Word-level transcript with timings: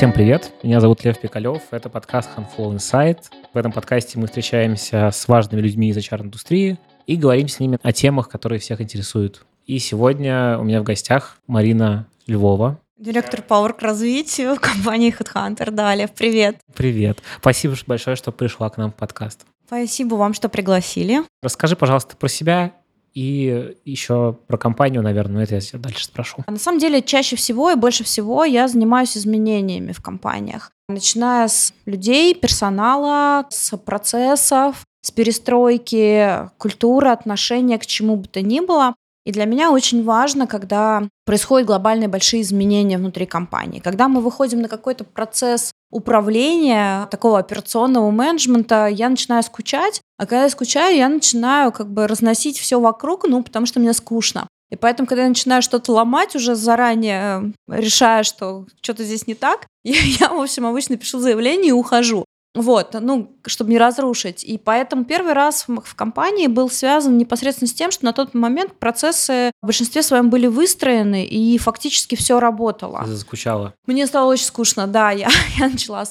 Всем 0.00 0.14
привет, 0.14 0.50
меня 0.62 0.80
зовут 0.80 1.04
Лев 1.04 1.20
Пикалев, 1.20 1.60
это 1.72 1.90
подкаст 1.90 2.30
Handflow 2.34 2.74
Insight. 2.74 3.18
В 3.52 3.58
этом 3.58 3.70
подкасте 3.70 4.18
мы 4.18 4.28
встречаемся 4.28 5.10
с 5.12 5.28
важными 5.28 5.60
людьми 5.60 5.90
из 5.90 5.98
HR-индустрии 5.98 6.78
и 7.06 7.16
говорим 7.16 7.48
с 7.48 7.60
ними 7.60 7.78
о 7.82 7.92
темах, 7.92 8.30
которые 8.30 8.60
всех 8.60 8.80
интересуют. 8.80 9.44
И 9.66 9.78
сегодня 9.78 10.56
у 10.58 10.64
меня 10.64 10.80
в 10.80 10.84
гостях 10.84 11.36
Марина 11.46 12.06
Львова. 12.26 12.80
Директор 12.96 13.44
Power 13.46 13.74
к 13.74 13.82
развитию 13.82 14.56
компании 14.58 15.14
Headhunter. 15.14 15.70
Да, 15.70 15.94
Лев, 15.94 16.12
привет. 16.12 16.56
Привет. 16.74 17.18
Спасибо 17.38 17.76
большое, 17.86 18.16
что 18.16 18.32
пришла 18.32 18.70
к 18.70 18.78
нам 18.78 18.92
в 18.92 18.94
подкаст. 18.94 19.44
Спасибо 19.66 20.14
вам, 20.14 20.32
что 20.32 20.48
пригласили. 20.48 21.24
Расскажи, 21.42 21.76
пожалуйста, 21.76 22.16
про 22.16 22.28
себя 22.28 22.72
и 23.14 23.76
еще 23.84 24.36
про 24.46 24.56
компанию, 24.56 25.02
наверное, 25.02 25.36
но 25.36 25.42
это 25.42 25.54
я 25.56 25.78
дальше 25.78 26.04
спрошу. 26.04 26.38
На 26.46 26.58
самом 26.58 26.78
деле, 26.78 27.02
чаще 27.02 27.36
всего 27.36 27.70
и 27.70 27.74
больше 27.74 28.04
всего 28.04 28.44
я 28.44 28.68
занимаюсь 28.68 29.16
изменениями 29.16 29.92
в 29.92 30.00
компаниях. 30.00 30.70
Начиная 30.88 31.48
с 31.48 31.72
людей, 31.86 32.34
персонала, 32.34 33.46
с 33.50 33.76
процессов, 33.76 34.84
с 35.02 35.10
перестройки 35.10 36.50
культуры, 36.58 37.10
отношения 37.10 37.78
к 37.78 37.86
чему 37.86 38.16
бы 38.16 38.28
то 38.28 38.42
ни 38.42 38.60
было. 38.60 38.94
И 39.24 39.32
для 39.32 39.44
меня 39.44 39.70
очень 39.70 40.02
важно, 40.02 40.46
когда 40.46 41.02
происходят 41.26 41.66
глобальные 41.66 42.08
большие 42.08 42.42
изменения 42.42 42.98
внутри 42.98 43.26
компании, 43.26 43.80
когда 43.80 44.08
мы 44.08 44.20
выходим 44.20 44.62
на 44.62 44.68
какой-то 44.68 45.04
процесс 45.04 45.72
управления, 45.90 47.06
такого 47.10 47.38
операционного 47.38 48.10
менеджмента, 48.10 48.86
я 48.86 49.08
начинаю 49.08 49.42
скучать, 49.42 50.00
а 50.16 50.26
когда 50.26 50.44
я 50.44 50.50
скучаю, 50.50 50.96
я 50.96 51.08
начинаю 51.08 51.72
как 51.72 51.90
бы 51.90 52.06
разносить 52.06 52.58
все 52.58 52.80
вокруг, 52.80 53.26
ну, 53.26 53.42
потому 53.42 53.66
что 53.66 53.80
мне 53.80 53.92
скучно. 53.92 54.46
И 54.70 54.76
поэтому, 54.76 55.06
когда 55.08 55.24
я 55.24 55.28
начинаю 55.28 55.62
что-то 55.62 55.92
ломать, 55.92 56.36
уже 56.36 56.54
заранее 56.54 57.52
э, 57.68 57.80
решая, 57.80 58.22
что 58.22 58.66
что-то 58.80 59.02
здесь 59.02 59.26
не 59.26 59.34
так, 59.34 59.66
я, 59.84 59.98
я, 60.00 60.28
в 60.28 60.40
общем, 60.40 60.64
обычно 60.66 60.96
пишу 60.96 61.18
заявление 61.18 61.70
и 61.70 61.72
ухожу. 61.72 62.24
Вот, 62.54 62.94
ну, 63.00 63.36
чтобы 63.46 63.70
не 63.70 63.78
разрушить. 63.78 64.42
И 64.42 64.58
поэтому 64.58 65.04
первый 65.04 65.34
раз 65.34 65.66
в, 65.68 65.94
компании 65.94 66.48
был 66.48 66.68
связан 66.68 67.16
непосредственно 67.16 67.68
с 67.68 67.72
тем, 67.72 67.92
что 67.92 68.04
на 68.04 68.12
тот 68.12 68.34
момент 68.34 68.72
процессы 68.74 69.52
в 69.62 69.66
большинстве 69.66 70.02
своем 70.02 70.30
были 70.30 70.48
выстроены, 70.48 71.24
и 71.24 71.58
фактически 71.58 72.16
все 72.16 72.40
работало. 72.40 73.02
Ты 73.04 73.12
заскучала? 73.12 73.74
Мне 73.86 74.06
стало 74.06 74.32
очень 74.32 74.46
скучно, 74.46 74.86
да. 74.88 75.12
Я, 75.12 75.28
я 75.58 75.68
начала 75.68 76.04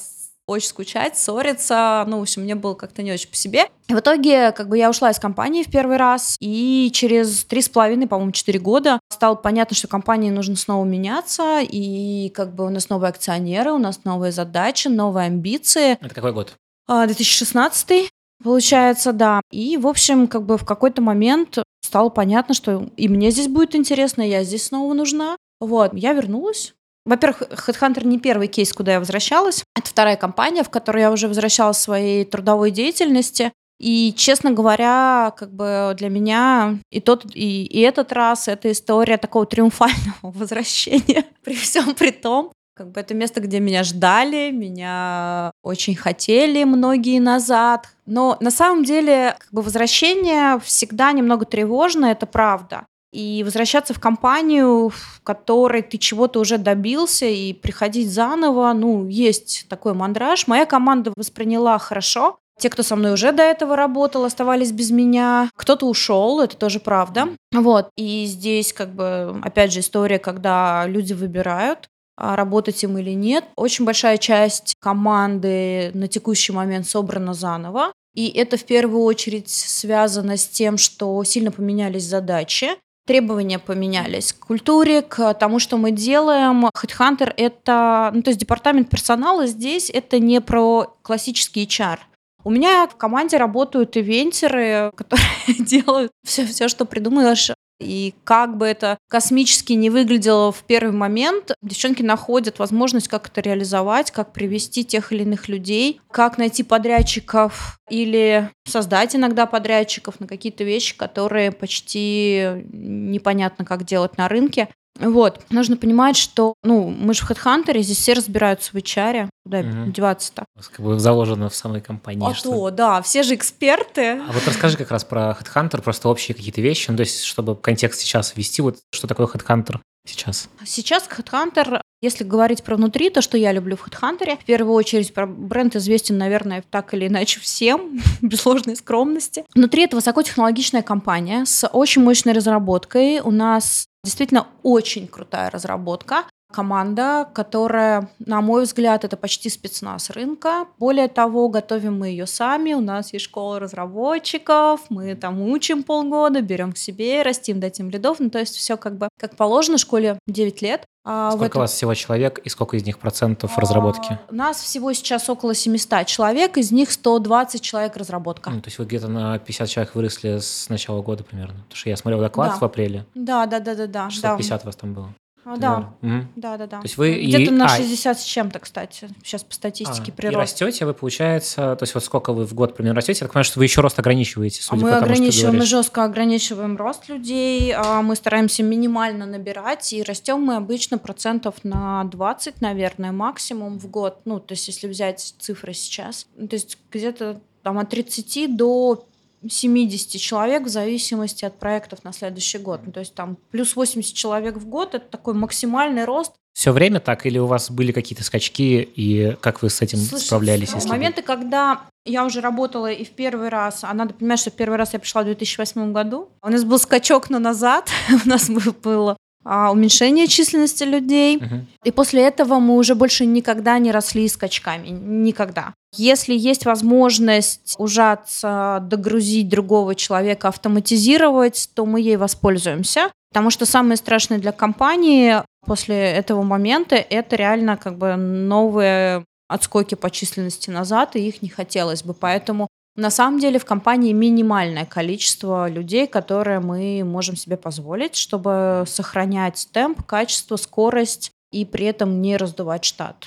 очень 0.49 0.67
скучать, 0.67 1.17
ссориться, 1.17 2.03
ну, 2.07 2.19
в 2.19 2.21
общем, 2.21 2.43
мне 2.43 2.55
было 2.55 2.73
как-то 2.73 3.01
не 3.01 3.11
очень 3.11 3.29
по 3.29 3.35
себе. 3.35 3.65
И 3.87 3.93
в 3.93 3.99
итоге, 3.99 4.51
как 4.51 4.67
бы, 4.69 4.77
я 4.77 4.89
ушла 4.89 5.11
из 5.11 5.19
компании 5.19 5.63
в 5.63 5.71
первый 5.71 5.97
раз, 5.97 6.35
и 6.39 6.89
через 6.93 7.43
три 7.45 7.61
с 7.61 7.69
половиной, 7.69 8.07
по-моему, 8.07 8.31
четыре 8.31 8.59
года 8.59 8.99
стало 9.09 9.35
понятно, 9.35 9.75
что 9.75 9.87
компании 9.87 10.29
нужно 10.29 10.55
снова 10.55 10.85
меняться, 10.85 11.61
и 11.61 12.29
как 12.29 12.53
бы 12.53 12.65
у 12.65 12.69
нас 12.69 12.89
новые 12.89 13.09
акционеры, 13.09 13.71
у 13.71 13.77
нас 13.77 14.01
новые 14.03 14.31
задачи, 14.31 14.87
новые 14.87 15.27
амбиции. 15.27 15.97
Это 16.01 16.13
какой 16.13 16.33
год? 16.33 16.55
2016 16.87 17.91
а, 17.91 18.43
Получается, 18.43 19.11
да. 19.11 19.41
И, 19.51 19.77
в 19.77 19.85
общем, 19.87 20.27
как 20.27 20.45
бы 20.45 20.57
в 20.57 20.65
какой-то 20.65 21.01
момент 21.01 21.57
стало 21.81 22.09
понятно, 22.09 22.53
что 22.53 22.89
и 22.95 23.07
мне 23.09 23.31
здесь 23.31 23.47
будет 23.47 23.75
интересно, 23.75 24.21
и 24.21 24.29
я 24.29 24.43
здесь 24.43 24.67
снова 24.67 24.93
нужна. 24.93 25.35
Вот, 25.59 25.93
я 25.93 26.13
вернулась, 26.13 26.73
во-первых, 27.09 27.41
HeadHunter 27.49 28.05
не 28.05 28.19
первый 28.19 28.47
кейс, 28.47 28.71
куда 28.71 28.93
я 28.93 28.99
возвращалась. 28.99 29.63
Это 29.75 29.89
вторая 29.89 30.15
компания, 30.15 30.63
в 30.63 30.69
которой 30.69 31.01
я 31.01 31.11
уже 31.11 31.27
возвращалась 31.27 31.79
своей 31.79 32.23
трудовой 32.23 32.69
деятельности. 32.69 33.51
И, 33.79 34.13
честно 34.15 34.51
говоря, 34.51 35.33
как 35.35 35.51
бы 35.51 35.95
для 35.97 36.09
меня 36.09 36.77
и 36.91 36.99
тот, 36.99 37.25
и, 37.33 37.65
и 37.65 37.79
этот 37.79 38.11
раз 38.11 38.47
это 38.47 38.71
история 38.71 39.17
такого 39.17 39.47
триумфального 39.47 40.17
возвращения 40.21 41.25
при 41.43 41.55
всем 41.55 41.95
при 41.95 42.11
том. 42.11 42.51
Как 42.75 42.91
бы 42.91 43.01
это 43.01 43.13
место, 43.15 43.41
где 43.41 43.59
меня 43.59 43.83
ждали, 43.83 44.51
меня 44.51 45.51
очень 45.63 45.95
хотели 45.95 46.63
многие 46.63 47.19
назад. 47.19 47.87
Но 48.05 48.37
на 48.39 48.51
самом 48.51 48.83
деле 48.83 49.35
как 49.39 49.51
бы 49.51 49.61
возвращение 49.63 50.59
всегда 50.59 51.11
немного 51.11 51.45
тревожно, 51.45 52.05
это 52.05 52.27
правда. 52.27 52.85
И 53.11 53.43
возвращаться 53.43 53.93
в 53.93 53.99
компанию, 53.99 54.89
в 54.89 55.21
которой 55.23 55.81
ты 55.81 55.97
чего-то 55.97 56.39
уже 56.39 56.57
добился, 56.57 57.25
и 57.25 57.53
приходить 57.53 58.11
заново, 58.11 58.71
ну, 58.73 59.07
есть 59.07 59.65
такой 59.67 59.93
мандраж. 59.93 60.47
Моя 60.47 60.65
команда 60.65 61.11
восприняла 61.15 61.77
хорошо. 61.79 62.37
Те, 62.59 62.69
кто 62.69 62.83
со 62.83 62.95
мной 62.95 63.13
уже 63.13 63.31
до 63.31 63.41
этого 63.41 63.75
работал, 63.75 64.25
оставались 64.25 64.71
без 64.71 64.91
меня. 64.91 65.49
Кто-то 65.55 65.87
ушел, 65.87 66.41
это 66.41 66.57
тоже 66.57 66.79
правда. 66.79 67.29
Вот. 67.53 67.89
И 67.95 68.25
здесь, 68.25 68.73
как 68.73 68.93
бы, 68.93 69.39
опять 69.43 69.71
же, 69.71 69.79
история, 69.79 70.19
когда 70.19 70.85
люди 70.85 71.13
выбирают, 71.13 71.87
а, 72.17 72.35
работать 72.35 72.83
им 72.83 72.97
или 72.97 73.11
нет. 73.11 73.45
Очень 73.55 73.85
большая 73.85 74.17
часть 74.17 74.75
команды 74.81 75.91
на 75.93 76.09
текущий 76.09 76.51
момент 76.51 76.85
собрана 76.85 77.33
заново. 77.33 77.93
И 78.13 78.27
это 78.27 78.57
в 78.57 78.65
первую 78.65 79.03
очередь 79.03 79.49
связано 79.49 80.35
с 80.35 80.45
тем, 80.45 80.77
что 80.77 81.23
сильно 81.23 81.51
поменялись 81.51 82.03
задачи 82.03 82.71
требования 83.09 83.57
поменялись 83.57 84.33
к 84.33 84.45
культуре, 84.45 85.01
к 85.01 85.33
тому, 85.33 85.57
что 85.57 85.77
мы 85.77 85.89
делаем. 85.89 86.63
HeadHunter— 86.67 87.33
это, 87.37 88.11
ну, 88.13 88.21
то 88.21 88.29
есть 88.29 88.39
департамент 88.39 88.87
персонала 88.87 89.47
здесь— 89.47 89.89
это 89.93 90.19
не 90.19 90.39
про 90.41 90.95
классический 91.01 91.65
HR. 91.65 91.97
У 92.43 92.51
меня 92.51 92.87
в 92.87 92.95
команде 92.97 93.37
работают 93.37 93.97
ивентеры, 93.97 94.91
которые 94.95 95.23
делают 95.59 96.11
все, 96.23 96.45
все, 96.45 96.67
что 96.67 96.85
придумаешь 96.85 97.49
и 97.79 98.13
как 98.23 98.57
бы 98.57 98.65
это 98.65 98.97
космически 99.07 99.73
не 99.73 99.89
выглядело 99.89 100.51
в 100.51 100.63
первый 100.63 100.91
момент, 100.91 101.51
девчонки 101.61 102.01
находят 102.01 102.59
возможность, 102.59 103.07
как 103.07 103.27
это 103.27 103.41
реализовать, 103.41 104.11
как 104.11 104.33
привести 104.33 104.83
тех 104.83 105.11
или 105.11 105.23
иных 105.23 105.47
людей, 105.47 106.01
как 106.11 106.37
найти 106.37 106.63
подрядчиков 106.63 107.79
или 107.89 108.49
создать 108.65 109.15
иногда 109.15 109.45
подрядчиков 109.45 110.19
на 110.19 110.27
какие-то 110.27 110.63
вещи, 110.63 110.97
которые 110.97 111.51
почти 111.51 112.65
непонятно, 112.71 113.65
как 113.65 113.85
делать 113.85 114.17
на 114.17 114.27
рынке. 114.27 114.69
Вот. 114.99 115.41
Нужно 115.49 115.77
понимать, 115.77 116.17
что, 116.17 116.53
ну, 116.63 116.89
мы 116.89 117.13
же 117.13 117.25
в 117.25 117.31
HeadHunter, 117.31 117.79
здесь 117.81 117.97
все 117.97 118.13
разбираются 118.13 118.71
в 118.71 118.75
HR. 118.75 119.29
Куда 119.43 119.59
угу. 119.59 119.91
деваться-то? 119.91 120.45
Как 120.71 120.79
бы 120.79 120.99
заложено 120.99 121.49
в 121.49 121.55
самой 121.55 121.81
компании. 121.81 122.29
А 122.29 122.35
что? 122.35 122.51
то, 122.51 122.69
да, 122.71 123.01
все 123.01 123.23
же 123.23 123.35
эксперты. 123.35 124.19
А 124.19 124.31
вот 124.31 124.45
расскажи 124.45 124.77
как 124.77 124.91
раз 124.91 125.03
про 125.03 125.37
HeadHunter, 125.39 125.81
просто 125.81 126.09
общие 126.09 126.35
какие-то 126.35 126.61
вещи, 126.61 126.91
ну, 126.91 126.97
то 126.97 127.01
есть, 127.01 127.23
чтобы 127.23 127.55
контекст 127.55 128.01
сейчас 128.01 128.35
ввести, 128.35 128.61
вот 128.61 128.77
что 128.91 129.07
такое 129.07 129.27
HeadHunter 129.27 129.79
сейчас? 130.05 130.49
Сейчас 130.65 131.07
HeadHunter, 131.07 131.81
если 132.01 132.23
говорить 132.23 132.63
про 132.63 132.75
внутри, 132.75 133.09
то, 133.09 133.21
что 133.21 133.37
я 133.37 133.51
люблю 133.51 133.77
в 133.77 133.87
HeadHunter, 133.87 134.37
в 134.37 134.45
первую 134.45 134.73
очередь 134.73 135.13
про 135.13 135.25
бренд 135.25 135.75
известен, 135.75 136.17
наверное, 136.17 136.63
так 136.69 136.93
или 136.93 137.07
иначе 137.07 137.39
всем, 137.39 138.01
без 138.21 138.45
ложной 138.45 138.75
скромности. 138.75 139.45
Внутри 139.53 139.83
это 139.83 139.95
высокотехнологичная 139.95 140.81
компания 140.81 141.45
с 141.45 141.67
очень 141.67 142.03
мощной 142.03 142.33
разработкой. 142.33 143.19
У 143.21 143.31
нас 143.31 143.88
Действительно 144.03 144.47
очень 144.63 145.07
крутая 145.07 145.49
разработка. 145.49 146.25
Команда, 146.51 147.29
которая, 147.33 148.09
на 148.17 148.41
мой 148.41 148.63
взгляд, 148.63 149.03
это 149.03 149.15
почти 149.17 149.49
спецназ 149.49 150.09
рынка. 150.09 150.65
Более 150.79 151.07
того, 151.07 151.47
готовим 151.47 151.99
мы 151.99 152.07
ее 152.07 152.25
сами. 152.25 152.73
У 152.73 152.81
нас 152.81 153.13
есть 153.13 153.25
школа 153.25 153.59
разработчиков, 153.59 154.81
мы 154.89 155.13
там 155.15 155.41
учим 155.41 155.83
полгода, 155.83 156.41
берем 156.41 156.73
к 156.73 156.77
себе, 156.77 157.21
растим, 157.21 157.59
дадим 157.59 157.91
лидов. 157.91 158.17
Ну, 158.19 158.31
то 158.31 158.39
есть 158.39 158.55
все 158.55 158.77
как 158.77 158.97
бы 158.97 159.09
как 159.19 159.35
положено, 159.35 159.77
школе 159.77 160.17
9 160.27 160.61
лет. 160.63 160.85
А 161.05 161.31
сколько 161.31 161.45
этом... 161.45 161.59
у 161.59 161.63
вас 161.63 161.73
всего 161.73 161.93
человек 161.93 162.39
и 162.39 162.49
сколько 162.49 162.77
из 162.77 162.85
них 162.85 162.99
процентов 162.99 163.55
а, 163.55 163.61
разработки? 163.61 164.19
У 164.29 164.35
нас 164.35 164.61
всего 164.61 164.91
сейчас 164.93 165.29
около 165.29 165.55
700 165.55 166.05
человек, 166.07 166.57
из 166.57 166.71
них 166.71 166.91
120 166.91 167.61
человек 167.61 167.95
разработка. 167.95 168.49
Ну, 168.49 168.61
то 168.61 168.67
есть 168.67 168.79
вы 168.79 168.85
где-то 168.85 169.07
на 169.07 169.37
50 169.39 169.69
человек 169.69 169.95
выросли 169.95 170.39
с 170.39 170.67
начала 170.67 171.01
года 171.01 171.23
примерно? 171.23 171.61
Потому 171.63 171.75
что 171.75 171.89
я 171.89 171.97
смотрел 171.97 172.19
доклад 172.19 172.53
да. 172.53 172.57
в 172.57 172.63
апреле. 172.63 173.05
Да, 173.15 173.45
да, 173.45 173.59
да, 173.59 173.75
да, 173.75 173.87
да. 173.87 174.09
650 174.09 174.61
да. 174.61 174.65
вас 174.65 174.75
там 174.75 174.93
было. 174.93 175.13
А, 175.49 175.57
да. 175.57 175.93
Угу. 176.01 176.25
да, 176.35 176.57
да, 176.57 176.67
да. 176.67 176.77
То 176.77 176.85
есть 176.85 176.97
вы 176.97 177.15
где-то 177.15 177.43
и... 177.43 177.49
на 177.49 177.67
60 177.67 178.15
а, 178.15 178.19
с 178.19 178.23
чем-то, 178.23 178.59
кстати, 178.59 179.09
сейчас 179.23 179.43
по 179.43 179.53
статистике 179.55 180.11
а, 180.11 180.15
прирост. 180.15 180.35
И 180.35 180.39
растете 180.39 180.85
вы, 180.85 180.93
получается, 180.93 181.75
то 181.75 181.83
есть 181.83 181.95
вот 181.95 182.03
сколько 182.03 182.33
вы 182.33 182.45
в 182.45 182.53
год 182.53 182.75
примерно 182.75 182.97
растете? 182.97 183.19
Я 183.21 183.25
так 183.25 183.33
понимаю, 183.33 183.45
что 183.45 183.59
вы 183.59 183.65
еще 183.65 183.81
рост 183.81 183.97
ограничиваете, 183.97 184.61
судя 184.61 184.81
а 184.81 184.85
мы 184.85 184.91
по 184.91 184.99
тому, 184.99 185.11
ограничиваем, 185.11 185.57
мы 185.57 185.65
жестко 185.65 186.03
ограничиваем 186.03 186.77
рост 186.77 187.09
людей, 187.09 187.73
а 187.75 188.03
мы 188.03 188.15
стараемся 188.15 188.61
минимально 188.61 189.25
набирать, 189.25 189.91
и 189.91 190.03
растем 190.03 190.41
мы 190.41 190.55
обычно 190.55 190.99
процентов 190.99 191.55
на 191.63 192.03
20, 192.03 192.61
наверное, 192.61 193.11
максимум 193.11 193.79
в 193.79 193.87
год. 193.89 194.19
Ну, 194.25 194.39
то 194.39 194.53
есть 194.53 194.67
если 194.67 194.87
взять 194.87 195.33
цифры 195.39 195.73
сейчас, 195.73 196.27
то 196.35 196.53
есть 196.53 196.77
где-то 196.91 197.41
там 197.63 197.79
от 197.79 197.89
30 197.89 198.55
до 198.55 199.05
70 199.47 200.19
человек 200.19 200.63
в 200.63 200.69
зависимости 200.69 201.45
от 201.45 201.59
проектов 201.59 202.03
на 202.03 202.13
следующий 202.13 202.57
год. 202.57 202.81
Ну, 202.85 202.91
то 202.91 202.99
есть 202.99 203.13
там 203.13 203.37
плюс 203.51 203.75
80 203.75 204.15
человек 204.15 204.57
в 204.57 204.65
год– 204.67 204.93
это 204.95 205.05
такой 205.05 205.33
максимальный 205.33 206.05
рост. 206.05 206.33
Все 206.53 206.71
время 206.71 206.99
так 206.99 207.25
или 207.25 207.37
у 207.37 207.45
вас 207.45 207.71
были 207.71 207.91
какие-то 207.91 208.23
скачки, 208.23 208.81
и 208.81 209.37
как 209.39 209.61
вы 209.61 209.69
с 209.69 209.81
этим 209.81 209.99
Слушай, 209.99 210.23
справлялись? 210.23 210.73
Если 210.73 210.89
моменты, 210.89 211.21
когда 211.21 211.83
я 212.05 212.25
уже 212.25 212.41
работала 212.41 212.91
и 212.91 213.05
в 213.05 213.11
первый 213.11 213.49
раз, 213.49 213.83
а 213.83 213.93
надо 213.93 214.13
понимать, 214.13 214.39
что 214.39 214.49
в 214.49 214.55
первый 214.55 214.77
раз 214.77 214.93
я 214.93 214.99
пришла 214.99 215.21
в 215.21 215.25
2008 215.25 215.93
году, 215.93 216.29
у 216.41 216.49
нас 216.49 216.63
был 216.63 216.79
скачок 216.79 217.29
на 217.29 217.39
назад, 217.39 217.89
у 218.25 218.27
нас 218.27 218.49
было 218.49 219.15
уменьшение 219.43 220.27
численности 220.27 220.83
людей. 220.83 221.37
Мгм. 221.37 221.67
И 221.83 221.91
после 221.91 222.23
этого 222.23 222.59
мы 222.59 222.75
уже 222.75 222.95
больше 222.95 223.25
никогда 223.25 223.79
не 223.79 223.91
росли 223.91 224.27
скачками. 224.27 224.89
Никогда. 224.89 225.73
Если 225.95 226.35
есть 226.35 226.65
возможность 226.65 227.75
ужаться, 227.77 228.79
догрузить 228.81 229.49
другого 229.49 229.95
человека, 229.95 230.49
автоматизировать, 230.49 231.69
то 231.73 231.85
мы 231.85 232.01
ей 232.01 232.17
воспользуемся. 232.17 233.09
Потому 233.31 233.49
что 233.49 233.65
самое 233.65 233.95
страшное 233.95 234.39
для 234.39 234.51
компании 234.51 235.37
после 235.65 235.95
этого 235.95 236.41
момента 236.41 236.95
это 236.95 237.35
реально 237.35 237.77
как 237.77 237.97
бы 237.97 238.15
новые 238.15 239.23
отскоки 239.47 239.95
по 239.95 240.09
численности 240.09 240.69
назад, 240.69 241.15
и 241.15 241.27
их 241.27 241.41
не 241.41 241.49
хотелось 241.49 242.03
бы. 242.03 242.13
Поэтому 242.13 242.67
на 242.99 243.09
самом 243.09 243.39
деле 243.39 243.59
в 243.59 243.65
компании 243.65 244.11
минимальное 244.11 244.85
количество 244.85 245.69
людей, 245.69 246.05
которые 246.05 246.59
мы 246.59 247.03
можем 247.03 247.35
себе 247.35 247.55
позволить, 247.57 248.15
чтобы 248.15 248.83
сохранять 248.87 249.69
темп, 249.71 250.03
качество, 250.03 250.57
скорость 250.57 251.31
и 251.51 251.65
при 251.65 251.85
этом 251.85 252.21
не 252.21 252.37
раздувать 252.37 252.83
штат. 252.83 253.25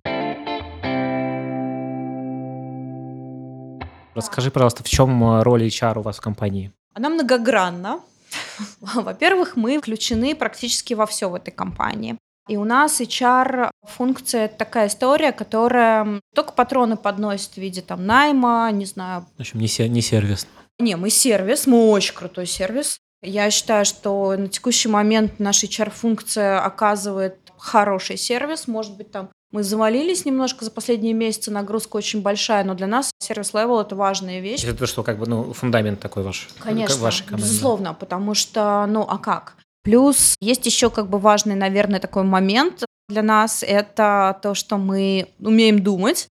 Расскажи, 4.14 4.50
пожалуйста, 4.50 4.82
в 4.84 4.88
чем 4.88 5.24
э, 5.24 5.42
роль 5.42 5.66
HR 5.66 6.00
у 6.00 6.02
вас 6.02 6.18
в 6.18 6.20
компании? 6.20 6.70
Она 6.92 7.08
многогранна. 7.08 8.00
Во-первых, 8.80 9.56
мы 9.56 9.78
включены 9.78 10.34
практически 10.34 10.92
во 10.92 11.06
все 11.06 11.30
в 11.30 11.34
этой 11.34 11.50
компании. 11.50 12.18
И 12.48 12.56
у 12.56 12.64
нас 12.64 13.00
HR-функция 13.00 14.46
это 14.46 14.56
такая 14.56 14.88
история, 14.88 15.32
которая 15.32 16.20
только 16.34 16.52
патроны 16.52 16.96
подносит 16.96 17.52
в 17.52 17.56
виде 17.58 17.82
там 17.82 18.04
найма, 18.06 18.68
не 18.72 18.84
знаю. 18.84 19.26
В 19.36 19.40
общем, 19.40 19.60
не, 19.60 19.68
се- 19.68 19.88
не 19.88 20.02
сервис. 20.02 20.46
Не, 20.78 20.96
мы 20.96 21.10
сервис, 21.10 21.66
мы 21.66 21.90
очень 21.90 22.14
крутой 22.14 22.46
сервис. 22.46 22.98
Я 23.22 23.50
считаю, 23.50 23.84
что 23.84 24.34
на 24.36 24.48
текущий 24.48 24.88
момент 24.88 25.38
наша 25.38 25.66
HR-функция 25.66 26.60
оказывает 26.60 27.36
хороший 27.56 28.16
сервис. 28.16 28.66
Может 28.66 28.96
быть, 28.96 29.12
там 29.12 29.28
мы 29.52 29.62
завалились 29.62 30.24
немножко 30.24 30.64
за 30.64 30.70
последние 30.72 31.12
месяцы, 31.12 31.50
нагрузка 31.52 31.96
очень 31.96 32.22
большая, 32.22 32.64
но 32.64 32.74
для 32.74 32.86
нас 32.88 33.12
service 33.20 33.55
level 33.55 33.80
это 33.80 33.94
важная 33.94 34.40
вещь. 34.40 34.64
Это 34.64 34.74
то, 34.74 34.86
что 34.86 35.02
как 35.04 35.18
бы, 35.18 35.26
ну, 35.26 35.52
фундамент 35.52 36.00
такой 36.00 36.24
ваш. 36.24 36.48
Конечно, 36.58 36.96
вашей 36.96 37.24
команды. 37.24 37.46
безусловно, 37.46 37.94
потому 37.94 38.34
что, 38.34 38.84
ну, 38.88 39.02
а 39.08 39.18
как? 39.18 39.54
Плюс 39.82 40.36
есть 40.40 40.64
еще 40.66 40.90
как 40.90 41.08
бы 41.08 41.18
важный, 41.18 41.54
наверное, 41.54 42.00
такой 42.00 42.22
момент 42.22 42.84
для 43.08 43.22
нас, 43.22 43.62
это 43.62 44.38
то, 44.42 44.54
что 44.54 44.78
мы 44.78 45.28
умеем 45.40 45.82
думать, 45.82 46.28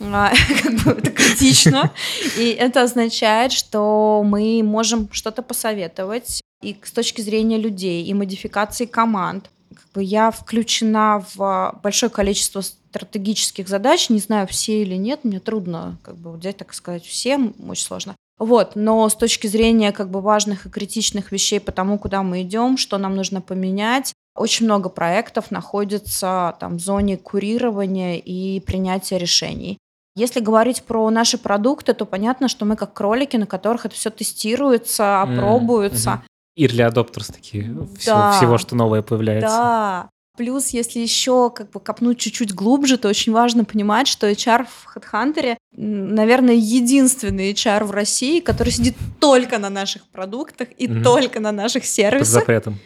а, 0.00 0.32
как 0.62 0.74
бы 0.84 0.90
это 0.92 1.10
критично, 1.10 1.92
и 2.36 2.50
это 2.50 2.82
означает, 2.82 3.52
что 3.52 4.22
мы 4.24 4.62
можем 4.62 5.08
что-то 5.12 5.42
посоветовать 5.42 6.42
и 6.62 6.76
с 6.82 6.92
точки 6.92 7.20
зрения 7.20 7.58
людей, 7.58 8.04
и 8.04 8.14
модификации 8.14 8.86
команд. 8.86 9.50
Как 9.74 9.92
бы 9.94 10.02
я 10.02 10.30
включена 10.30 11.24
в 11.34 11.78
большое 11.82 12.10
количество 12.10 12.60
стратегических 12.60 13.68
задач, 13.68 14.10
не 14.10 14.18
знаю, 14.18 14.46
все 14.46 14.82
или 14.82 14.96
нет, 14.96 15.24
мне 15.24 15.40
трудно 15.40 15.96
как 16.02 16.16
бы 16.16 16.32
взять, 16.32 16.58
так 16.58 16.74
сказать, 16.74 17.04
всем, 17.04 17.54
очень 17.66 17.84
сложно. 17.84 18.14
Вот, 18.40 18.72
но 18.74 19.06
с 19.06 19.14
точки 19.14 19.46
зрения 19.46 19.92
как 19.92 20.10
бы 20.10 20.22
важных 20.22 20.64
и 20.64 20.70
критичных 20.70 21.30
вещей 21.30 21.60
по 21.60 21.72
тому, 21.72 21.98
куда 21.98 22.22
мы 22.22 22.40
идем, 22.40 22.78
что 22.78 22.96
нам 22.96 23.14
нужно 23.14 23.42
поменять, 23.42 24.14
очень 24.34 24.64
много 24.64 24.88
проектов 24.88 25.50
находится 25.50 26.56
там 26.58 26.78
в 26.78 26.80
зоне 26.80 27.18
курирования 27.18 28.16
и 28.16 28.60
принятия 28.60 29.18
решений. 29.18 29.76
Если 30.16 30.40
говорить 30.40 30.82
про 30.84 31.08
наши 31.10 31.36
продукты, 31.36 31.92
то 31.92 32.06
понятно, 32.06 32.48
что 32.48 32.64
мы 32.64 32.76
как 32.76 32.94
кролики, 32.94 33.36
на 33.36 33.46
которых 33.46 33.84
это 33.84 33.94
все 33.94 34.08
тестируется, 34.08 35.20
опробуется. 35.22 36.10
мгм. 36.10 36.22
Early 36.58 36.90
adopters 36.92 37.32
такие, 37.32 37.64
всего, 37.98 38.16
Да. 38.16 38.32
всего, 38.32 38.58
что 38.58 38.74
новое 38.74 39.02
появляется. 39.02 39.48
Да. 39.48 40.08
Плюс, 40.40 40.68
если 40.68 41.00
еще 41.00 41.50
как 41.50 41.68
бы 41.68 41.80
копнуть 41.80 42.16
чуть-чуть 42.18 42.54
глубже, 42.54 42.96
то 42.96 43.08
очень 43.08 43.30
важно 43.30 43.66
понимать, 43.66 44.06
что 44.08 44.26
HR 44.26 44.64
в 44.64 44.96
HeadHunter, 44.96 45.58
наверное, 45.76 46.54
единственный 46.54 47.52
HR 47.52 47.84
в 47.84 47.90
России, 47.90 48.40
который 48.40 48.70
сидит 48.72 48.94
только 49.20 49.58
на 49.58 49.68
наших 49.68 50.06
продуктах 50.08 50.68
и 50.78 50.88
Мгм. 50.88 51.02
только 51.02 51.40
на 51.40 51.52
наших 51.52 51.82
Под 51.82 51.90
сервисах. 51.90 52.26
запретом. 52.40 52.78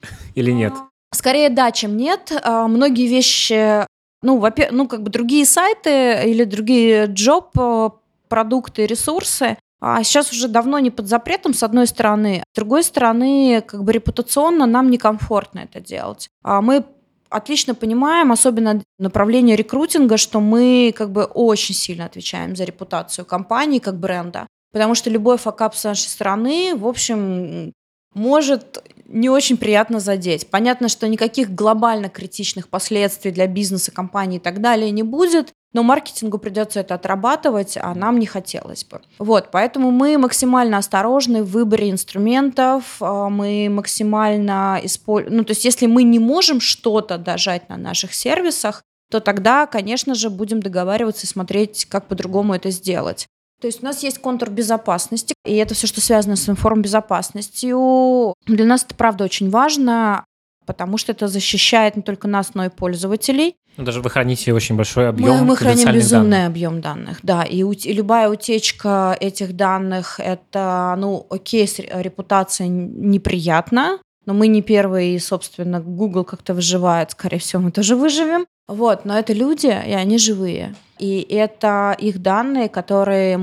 Или 0.34 0.52
нет? 0.52 0.72
Скорее 1.12 1.50
да, 1.50 1.70
чем 1.70 1.98
нет. 1.98 2.32
А, 2.42 2.66
Многие 2.66 3.06
вещи, 3.08 3.86
ну, 4.22 4.38
во 4.38 4.50
ну, 4.70 4.88
как 4.88 5.02
бы 5.02 5.10
другие 5.10 5.44
сайты 5.44 6.22
или 6.24 6.44
другие 6.44 7.04
джоб 7.08 7.50
э, 7.58 7.90
продукты, 8.30 8.86
ресурсы, 8.86 9.58
а 9.82 10.02
сейчас 10.02 10.32
уже 10.32 10.48
давно 10.48 10.78
не 10.78 10.90
под 10.90 11.08
запретом, 11.08 11.52
с 11.52 11.62
одной 11.62 11.88
стороны. 11.88 12.42
С 12.52 12.56
другой 12.56 12.84
стороны, 12.84 13.62
как 13.66 13.84
бы 13.84 13.92
репутационно 13.92 14.64
нам 14.64 14.90
некомфортно 14.90 15.58
это 15.58 15.80
делать. 15.80 16.30
А 16.42 16.62
Мы 16.62 16.86
отлично 17.32 17.74
понимаем, 17.74 18.32
особенно 18.32 18.82
направление 18.98 19.56
рекрутинга, 19.56 20.16
что 20.16 20.40
мы 20.40 20.92
как 20.96 21.10
бы 21.10 21.24
очень 21.24 21.74
сильно 21.74 22.06
отвечаем 22.06 22.54
за 22.56 22.64
репутацию 22.64 23.24
компании 23.24 23.78
как 23.78 23.98
бренда. 23.98 24.46
Потому 24.72 24.94
что 24.94 25.10
любой 25.10 25.36
факап 25.36 25.74
с 25.74 25.84
нашей 25.84 26.08
стороны, 26.08 26.74
в 26.74 26.86
общем, 26.86 27.72
может 28.14 28.82
не 29.06 29.28
очень 29.28 29.56
приятно 29.56 30.00
задеть. 30.00 30.48
Понятно, 30.48 30.88
что 30.88 31.08
никаких 31.08 31.54
глобально 31.54 32.08
критичных 32.08 32.68
последствий 32.68 33.30
для 33.30 33.46
бизнеса, 33.46 33.92
компании 33.92 34.36
и 34.36 34.40
так 34.40 34.60
далее 34.60 34.90
не 34.90 35.02
будет, 35.02 35.52
но 35.72 35.82
маркетингу 35.82 36.38
придется 36.38 36.80
это 36.80 36.94
отрабатывать, 36.94 37.78
а 37.80 37.94
нам 37.94 38.18
не 38.18 38.26
хотелось 38.26 38.84
бы. 38.84 39.00
Вот, 39.18 39.50
поэтому 39.50 39.90
мы 39.90 40.18
максимально 40.18 40.78
осторожны 40.78 41.42
в 41.42 41.50
выборе 41.50 41.90
инструментов, 41.90 42.96
а, 43.00 43.28
мы 43.28 43.68
максимально 43.70 44.80
используем... 44.82 45.38
Ну, 45.38 45.44
то 45.44 45.52
есть 45.52 45.64
если 45.64 45.86
мы 45.86 46.02
не 46.02 46.18
можем 46.18 46.60
что-то 46.60 47.18
дожать 47.18 47.68
на 47.68 47.76
наших 47.76 48.14
сервисах, 48.14 48.82
то 49.10 49.20
тогда, 49.20 49.66
конечно 49.66 50.14
же, 50.14 50.30
будем 50.30 50.60
договариваться 50.60 51.26
и 51.26 51.28
смотреть, 51.28 51.86
как 51.86 52.06
по-другому 52.06 52.54
это 52.54 52.70
сделать. 52.70 53.26
То 53.60 53.66
есть 53.66 53.82
у 53.82 53.84
нас 53.84 54.02
есть 54.02 54.18
контур 54.18 54.50
безопасности, 54.50 55.34
и 55.46 55.54
это 55.54 55.74
все, 55.74 55.86
что 55.86 56.00
связано 56.00 56.34
с 56.34 56.48
информбезопасностью. 56.48 58.34
Для 58.46 58.64
нас 58.64 58.84
это, 58.84 58.94
правда, 58.96 59.24
очень 59.24 59.50
важно, 59.50 60.24
потому 60.66 60.98
что 60.98 61.12
это 61.12 61.28
защищает 61.28 61.96
не 61.96 62.02
только 62.02 62.28
нас, 62.28 62.54
но 62.54 62.64
и 62.64 62.68
пользователей. 62.68 63.56
Ну, 63.76 63.84
даже 63.84 64.00
вы 64.02 64.10
храните 64.10 64.52
очень 64.52 64.76
большой 64.76 65.08
объем 65.08 65.36
Мы, 65.38 65.44
мы 65.44 65.56
храним 65.56 65.92
безумный 65.92 66.30
данных. 66.30 66.46
объем 66.48 66.80
данных, 66.80 67.18
да, 67.22 67.42
и, 67.42 67.62
ут- 67.62 67.86
и 67.86 67.92
любая 67.94 68.28
утечка 68.28 69.16
этих 69.18 69.56
данных, 69.56 70.20
это, 70.20 70.94
ну, 70.98 71.26
окей, 71.30 71.66
репутация 71.92 72.68
неприятна, 72.68 73.98
но 74.26 74.34
мы 74.34 74.46
не 74.48 74.62
первые, 74.62 75.14
и, 75.16 75.18
собственно, 75.18 75.80
Google 75.80 76.24
как-то 76.24 76.54
выживает, 76.54 77.10
скорее 77.12 77.38
всего, 77.38 77.62
мы 77.62 77.70
тоже 77.72 77.96
выживем. 77.96 78.46
Вот, 78.68 79.04
но 79.04 79.18
это 79.18 79.32
люди, 79.32 79.66
и 79.66 79.92
они 79.92 80.18
живые. 80.18 80.74
И 80.98 81.26
это 81.30 81.96
их 81.98 82.22
данные, 82.22 82.68
которые 82.68 83.36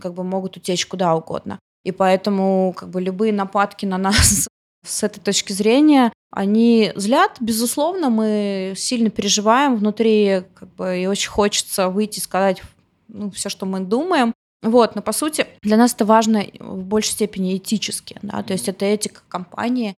как 0.00 0.14
бы 0.14 0.22
могут 0.22 0.56
утечь 0.56 0.86
куда 0.86 1.14
угодно. 1.16 1.58
И 1.84 1.90
поэтому 1.90 2.72
как 2.76 2.90
бы 2.90 3.00
любые 3.00 3.32
нападки 3.32 3.84
на 3.86 3.98
нас 3.98 4.46
с 4.84 5.02
этой 5.02 5.20
точки 5.20 5.52
зрения, 5.52 6.12
они 6.30 6.92
злят, 6.96 7.36
безусловно, 7.40 8.10
мы 8.10 8.74
сильно 8.76 9.10
переживаем 9.10 9.76
внутри, 9.76 10.42
как 10.54 10.74
бы, 10.74 10.98
и 10.98 11.06
очень 11.06 11.30
хочется 11.30 11.88
выйти 11.88 12.18
и 12.18 12.22
сказать 12.22 12.62
ну, 13.08 13.30
все, 13.30 13.48
что 13.48 13.66
мы 13.66 13.80
думаем. 13.80 14.32
Вот, 14.62 14.94
но 14.94 15.02
по 15.02 15.12
сути 15.12 15.46
для 15.62 15.76
нас 15.76 15.94
это 15.94 16.06
важно 16.06 16.44
в 16.58 16.84
большей 16.84 17.12
степени 17.12 17.56
этически, 17.56 18.18
да, 18.22 18.42
то 18.42 18.52
есть 18.54 18.68
это 18.68 18.86
этика 18.86 19.20
компании. 19.28 19.94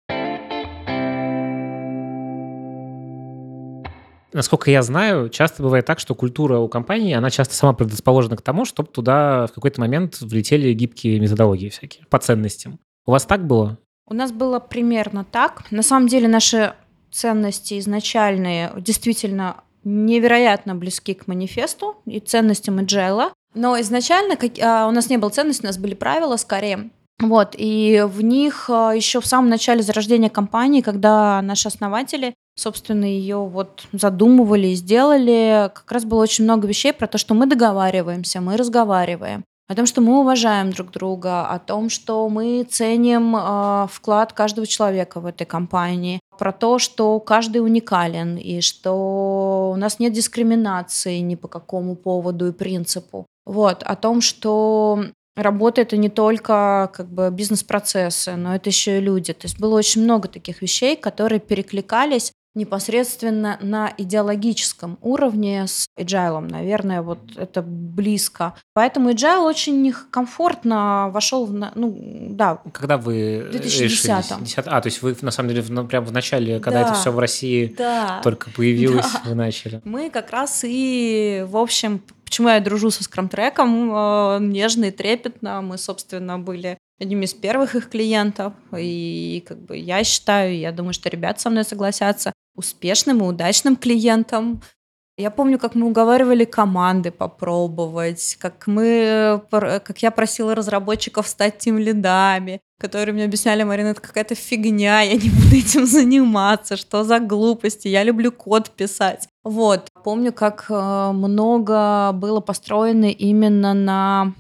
Насколько 4.33 4.73
я 4.73 4.83
знаю, 4.83 5.29
часто 5.29 5.63
бывает 5.63 5.87
так, 5.87 6.01
что 6.01 6.17
культура 6.17 6.59
у 6.59 6.67
компании, 6.69 7.15
она 7.15 7.31
часто 7.31 7.55
сама 7.55 7.73
предрасположена 7.75 8.37
к 8.37 8.43
тому, 8.43 8.65
чтобы 8.65 8.89
туда 8.89 9.47
в 9.47 9.53
какой-то 9.53 9.81
момент 9.81 10.21
влетели 10.21 10.73
гибкие 10.73 11.21
методологии 11.21 11.69
всякие 11.69 12.07
по 12.07 12.19
ценностям. 12.19 12.81
У 13.07 13.13
вас 13.13 13.27
так 13.27 13.47
было? 13.47 13.79
У 14.07 14.15
нас 14.15 14.33
было 14.33 14.59
примерно 14.59 15.25
так. 15.25 15.71
На 15.71 15.83
самом 15.83 16.09
деле 16.09 16.29
наши 16.29 16.75
ценности 17.11 17.79
изначальные 17.79 18.73
действительно 18.79 19.57
невероятно 19.85 20.75
близки 20.75 21.15
к 21.15 21.27
манифесту 21.27 21.97
и 22.07 22.21
ценностям 22.21 22.79
Agile. 22.79 23.31
Но 23.55 23.81
изначально 23.81 24.37
как- 24.37 24.59
а, 24.61 24.89
у 24.89 24.91
нас 24.91 25.09
не 25.09 25.17
было 25.17 25.31
ценностей, 25.31 25.65
у 25.65 25.69
нас 25.69 25.79
были 25.79 25.95
правила 25.95 26.37
скорее. 26.37 26.91
Вот, 27.21 27.55
и 27.57 28.05
в 28.07 28.23
них 28.23 28.69
а, 28.69 28.93
еще 28.93 29.21
в 29.21 29.27
самом 29.27 29.49
начале 29.49 29.83
зарождения 29.83 30.29
компании, 30.29 30.81
когда 30.81 31.41
наши 31.43 31.69
основатели, 31.69 32.35
собственно, 32.57 33.05
ее 33.05 33.39
вот 33.39 33.87
задумывали 33.93 34.69
и 34.69 34.75
сделали, 34.75 35.71
как 35.73 35.91
раз 35.93 36.05
было 36.05 36.23
очень 36.23 36.45
много 36.45 36.67
вещей 36.67 36.93
про 36.93 37.07
то, 37.07 37.17
что 37.17 37.35
мы 37.35 37.47
договариваемся, 37.47 38.41
мы 38.41 38.57
разговариваем 38.57 39.45
о 39.67 39.75
том, 39.75 39.87
что 39.87 40.01
мы 40.01 40.21
уважаем 40.21 40.71
друг 40.71 40.91
друга, 40.91 41.47
о 41.47 41.59
том, 41.59 41.89
что 41.89 42.29
мы 42.29 42.67
ценим 42.69 43.35
э, 43.35 43.87
вклад 43.91 44.33
каждого 44.33 44.67
человека 44.67 45.21
в 45.21 45.27
этой 45.27 45.47
компании, 45.47 46.21
про 46.39 46.53
то, 46.53 46.79
что 46.79 47.19
каждый 47.21 47.59
уникален 47.59 48.37
и 48.37 48.61
что 48.61 49.73
у 49.73 49.77
нас 49.77 49.99
нет 49.99 50.13
дискриминации 50.13 51.19
ни 51.19 51.35
по 51.35 51.49
какому 51.49 51.97
поводу 51.97 52.49
и 52.49 52.53
принципу. 52.53 53.27
Вот, 53.47 53.83
о 53.83 53.97
том, 53.97 54.21
что 54.21 55.05
работа 55.37 55.81
это 55.81 55.97
не 55.97 56.09
только 56.09 56.91
как 56.93 57.09
бы 57.09 57.31
бизнес-процессы, 57.31 58.37
но 58.37 58.55
это 58.55 58.71
еще 58.71 58.99
и 58.99 59.01
люди. 59.01 59.33
То 59.33 59.47
есть 59.47 59.59
было 59.59 59.77
очень 59.77 60.03
много 60.03 60.29
таких 60.29 60.63
вещей, 60.63 60.97
которые 60.97 61.41
перекликались 61.41 62.33
непосредственно 62.55 63.59
на 63.61 63.93
идеологическом 63.99 64.99
уровне 65.01 65.67
с 65.67 65.87
agile, 65.99 66.41
наверное, 66.41 67.03
вот 67.03 67.19
это 67.37 67.63
близко. 67.63 68.55
Поэтому 68.75 69.11
agile 69.11 69.45
очень 69.45 69.93
комфортно 70.11 71.11
вошел 71.13 71.47
в, 71.47 71.53
ну, 71.53 71.97
да. 72.31 72.61
Когда 72.73 72.97
вы 72.97 73.47
в 73.49 73.51
2010 73.53 74.59
А, 74.67 74.81
то 74.81 74.87
есть 74.87 75.03
вы 75.03 75.17
на 75.21 75.31
самом 75.31 75.51
деле 75.51 75.63
в, 75.63 75.87
прямо 75.87 76.07
в 76.07 76.13
начале, 76.13 76.61
когда 76.61 76.83
да. 76.83 76.91
это 76.91 76.95
все 76.99 77.11
в 77.11 77.19
России 77.19 77.75
да. 77.77 78.21
только 78.23 78.51
появилось, 78.51 79.11
да. 79.13 79.23
вы 79.25 79.35
начали. 79.35 79.81
Мы 79.85 80.11
как 80.11 80.31
раз 80.31 80.63
и, 80.65 81.45
в 81.49 81.57
общем, 81.57 82.03
почему 82.35 82.49
я 82.49 82.59
дружу 82.59 82.91
со 82.91 83.05
скрам-треком, 83.05 83.93
э, 83.95 84.39
нежно 84.41 84.87
и 84.87 84.91
трепетно. 84.91 85.63
Мы, 85.63 85.79
собственно, 85.79 86.37
были 86.37 86.79
одним 87.01 87.23
из 87.23 87.33
первых 87.33 87.77
их 87.77 87.89
клиентов. 87.89 88.55
И 88.77 89.45
как 89.47 89.59
бы 89.61 89.77
я 89.77 90.03
считаю, 90.03 90.59
я 90.59 90.73
думаю, 90.73 90.95
что 90.95 91.09
ребята 91.09 91.41
со 91.41 91.51
мной 91.51 91.63
согласятся, 91.63 92.33
успешным 92.57 93.21
и 93.21 93.23
удачным 93.23 93.77
клиентом. 93.77 94.63
Я 95.17 95.31
помню, 95.31 95.61
как 95.61 95.77
мы 95.77 95.87
уговаривали 95.87 96.45
команды 96.45 97.13
попробовать, 97.13 98.37
как 98.41 98.67
мы, 98.67 99.41
как 99.49 100.03
я 100.03 100.11
просила 100.11 100.57
разработчиков 100.57 101.29
стать 101.29 101.59
тем 101.59 101.79
лидами, 101.79 102.61
которые 102.81 103.15
мне 103.15 103.27
объясняли, 103.27 103.63
Марина, 103.63 103.89
это 103.91 104.01
какая-то 104.01 104.35
фигня, 104.35 105.03
я 105.03 105.15
не 105.15 105.31
буду 105.31 105.55
этим 105.55 105.87
заниматься, 105.99 106.77
что 106.77 107.05
за 107.05 107.21
глупости, 107.21 107.87
я 107.87 108.03
люблю 108.03 108.33
код 108.33 108.71
писать. 108.71 109.29
Вот, 109.45 109.89
помню, 110.03 110.33
как 110.33 110.67
э, 110.71 111.11
много 111.13 112.13
было 112.13 112.41
построено 112.41 113.11
именно 113.11 113.75
на 113.75 114.33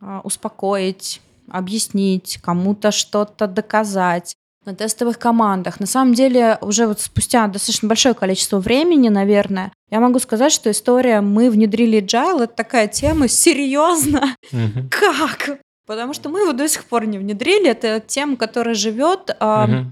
э, 0.00 0.20
успокоить, 0.24 1.20
объяснить, 1.50 2.38
кому-то 2.42 2.92
что-то 2.92 3.46
доказать 3.46 4.34
на 4.64 4.74
тестовых 4.74 5.18
командах. 5.18 5.80
На 5.80 5.86
самом 5.86 6.14
деле, 6.14 6.56
уже 6.62 6.86
вот 6.86 7.00
спустя 7.00 7.46
достаточно 7.46 7.88
большое 7.88 8.14
количество 8.14 8.58
времени, 8.58 9.10
наверное, 9.10 9.72
я 9.90 10.00
могу 10.00 10.18
сказать, 10.18 10.52
что 10.52 10.70
история 10.70 11.20
«мы 11.20 11.50
внедрили 11.50 12.00
agile»— 12.02 12.42
это 12.44 12.54
такая 12.54 12.88
тема, 12.88 13.28
серьезно? 13.28 14.36
Как? 14.90 15.58
Потому 15.86 16.14
что 16.14 16.28
мы 16.30 16.40
его 16.40 16.52
до 16.52 16.68
сих 16.68 16.84
пор 16.86 17.06
не 17.06 17.18
внедрили. 17.18 17.68
Это 17.68 18.00
тема, 18.00 18.36
которая 18.36 18.74
живет... 18.74 19.36
Mm-hmm. 19.38 19.84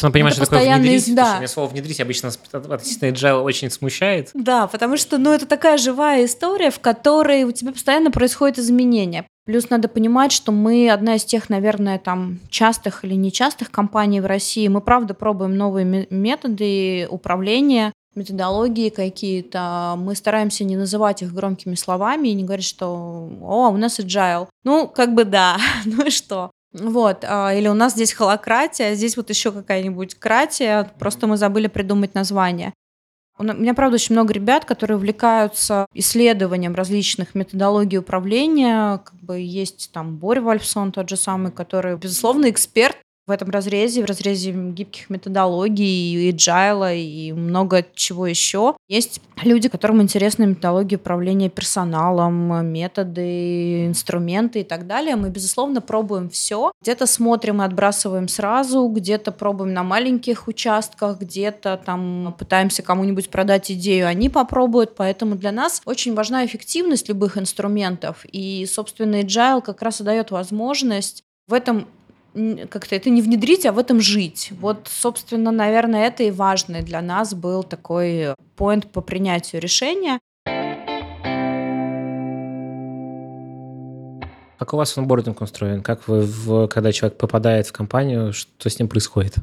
Ну, 0.00 0.08
ты 0.08 0.12
понимаешь, 0.12 0.34
что 0.34 0.46
такое 0.46 0.64
внедрить, 0.64 1.14
да. 1.14 1.32
потому 1.32 1.48
слово 1.48 1.68
внедрить 1.68 2.00
обычно 2.00 2.30
относительно 2.52 3.10
agile 3.10 3.42
очень 3.42 3.70
смущает. 3.70 4.30
Да, 4.34 4.66
потому 4.66 4.96
что, 4.96 5.18
ну, 5.18 5.32
это 5.32 5.46
такая 5.46 5.76
живая 5.76 6.24
история, 6.24 6.70
в 6.70 6.80
которой 6.80 7.44
у 7.44 7.52
тебя 7.52 7.72
постоянно 7.72 8.10
происходят 8.10 8.58
изменения. 8.58 9.26
Плюс 9.44 9.70
надо 9.70 9.88
понимать, 9.88 10.30
что 10.30 10.52
мы 10.52 10.88
одна 10.88 11.16
из 11.16 11.24
тех, 11.24 11.50
наверное, 11.50 11.98
там 11.98 12.38
частых 12.48 13.04
или 13.04 13.14
нечастых 13.14 13.70
компаний 13.70 14.20
в 14.20 14.26
России. 14.26 14.68
Мы 14.68 14.80
правда 14.80 15.14
пробуем 15.14 15.56
новые 15.56 16.06
методы 16.10 17.08
управления, 17.10 17.92
методологии 18.14 18.90
какие-то. 18.90 19.94
Мы 19.98 20.14
стараемся 20.14 20.64
не 20.64 20.76
называть 20.76 21.22
их 21.22 21.32
громкими 21.32 21.74
словами 21.74 22.28
и 22.28 22.34
не 22.34 22.44
говорить, 22.44 22.66
что 22.66 23.30
«О, 23.42 23.70
у 23.70 23.76
нас 23.76 23.98
agile». 23.98 24.48
Ну, 24.64 24.86
как 24.86 25.14
бы 25.14 25.24
да, 25.24 25.58
ну 25.84 26.06
и 26.06 26.10
что? 26.10 26.50
Вот, 26.72 27.24
а, 27.28 27.52
или 27.52 27.68
у 27.68 27.74
нас 27.74 27.92
здесь 27.92 28.12
холократия, 28.12 28.92
а 28.92 28.94
здесь 28.94 29.16
вот 29.16 29.28
еще 29.28 29.52
какая-нибудь 29.52 30.14
кратия, 30.14 30.90
просто 30.98 31.26
мы 31.26 31.36
забыли 31.36 31.66
придумать 31.66 32.14
название. 32.14 32.72
У 33.38 33.44
меня, 33.44 33.74
правда, 33.74 33.96
очень 33.96 34.14
много 34.14 34.32
ребят, 34.32 34.64
которые 34.64 34.98
увлекаются 34.98 35.86
исследованием 35.94 36.74
различных 36.74 37.34
методологий 37.34 37.98
управления. 37.98 38.98
Как 38.98 39.16
бы 39.20 39.40
есть 39.40 39.90
там 39.92 40.16
Борь 40.16 40.40
Вальфсон, 40.40 40.92
тот 40.92 41.08
же 41.08 41.16
самый, 41.16 41.50
который, 41.50 41.96
безусловно, 41.96 42.50
эксперт 42.50 42.96
в 43.26 43.30
этом 43.30 43.50
разрезе, 43.50 44.02
в 44.02 44.06
разрезе 44.06 44.52
гибких 44.52 45.08
методологий, 45.08 46.28
и 46.28 46.32
agile, 46.32 46.96
и 46.98 47.32
много 47.32 47.84
чего 47.94 48.26
еще. 48.26 48.74
Есть 48.88 49.20
люди, 49.44 49.68
которым 49.68 50.02
интересны 50.02 50.46
методологии 50.46 50.96
управления 50.96 51.48
персоналом, 51.48 52.66
методы, 52.66 53.86
инструменты 53.86 54.60
и 54.60 54.64
так 54.64 54.86
далее. 54.86 55.14
Мы, 55.14 55.30
безусловно, 55.30 55.80
пробуем 55.80 56.30
все. 56.30 56.72
Где-то 56.82 57.06
смотрим 57.06 57.62
и 57.62 57.64
отбрасываем 57.64 58.26
сразу, 58.26 58.88
где-то 58.88 59.30
пробуем 59.30 59.72
на 59.72 59.84
маленьких 59.84 60.48
участках, 60.48 61.20
где-то 61.20 61.80
там 61.84 62.34
пытаемся 62.38 62.82
кому-нибудь 62.82 63.30
продать 63.30 63.70
идею, 63.70 64.08
они 64.08 64.28
попробуют. 64.28 64.96
Поэтому 64.96 65.36
для 65.36 65.52
нас 65.52 65.80
очень 65.84 66.14
важна 66.14 66.44
эффективность 66.44 67.08
любых 67.08 67.38
инструментов. 67.38 68.24
И, 68.32 68.66
собственно, 68.66 69.20
agile 69.20 69.62
как 69.62 69.80
раз 69.80 70.00
и 70.00 70.04
дает 70.04 70.32
возможность 70.32 71.22
в 71.48 71.54
этом 71.54 71.86
как-то 72.68 72.94
это 72.96 73.10
не 73.10 73.22
внедрить, 73.22 73.66
а 73.66 73.72
в 73.72 73.78
этом 73.78 74.00
жить. 74.00 74.52
Вот, 74.60 74.88
собственно, 74.90 75.50
наверное, 75.50 76.06
это 76.06 76.22
и 76.22 76.30
важный 76.30 76.82
для 76.82 77.02
нас 77.02 77.34
был 77.34 77.62
такой 77.62 78.34
поинт 78.56 78.90
по 78.90 79.00
принятию 79.00 79.60
решения. 79.60 80.18
Как 84.58 84.74
у 84.74 84.76
вас 84.76 84.96
онбординг 84.96 85.40
устроен? 85.40 85.82
Как 85.82 86.06
вы, 86.06 86.20
в, 86.20 86.68
когда 86.68 86.92
человек 86.92 87.18
попадает 87.18 87.66
в 87.66 87.72
компанию, 87.72 88.32
что 88.32 88.70
с 88.70 88.78
ним 88.78 88.88
происходит? 88.88 89.34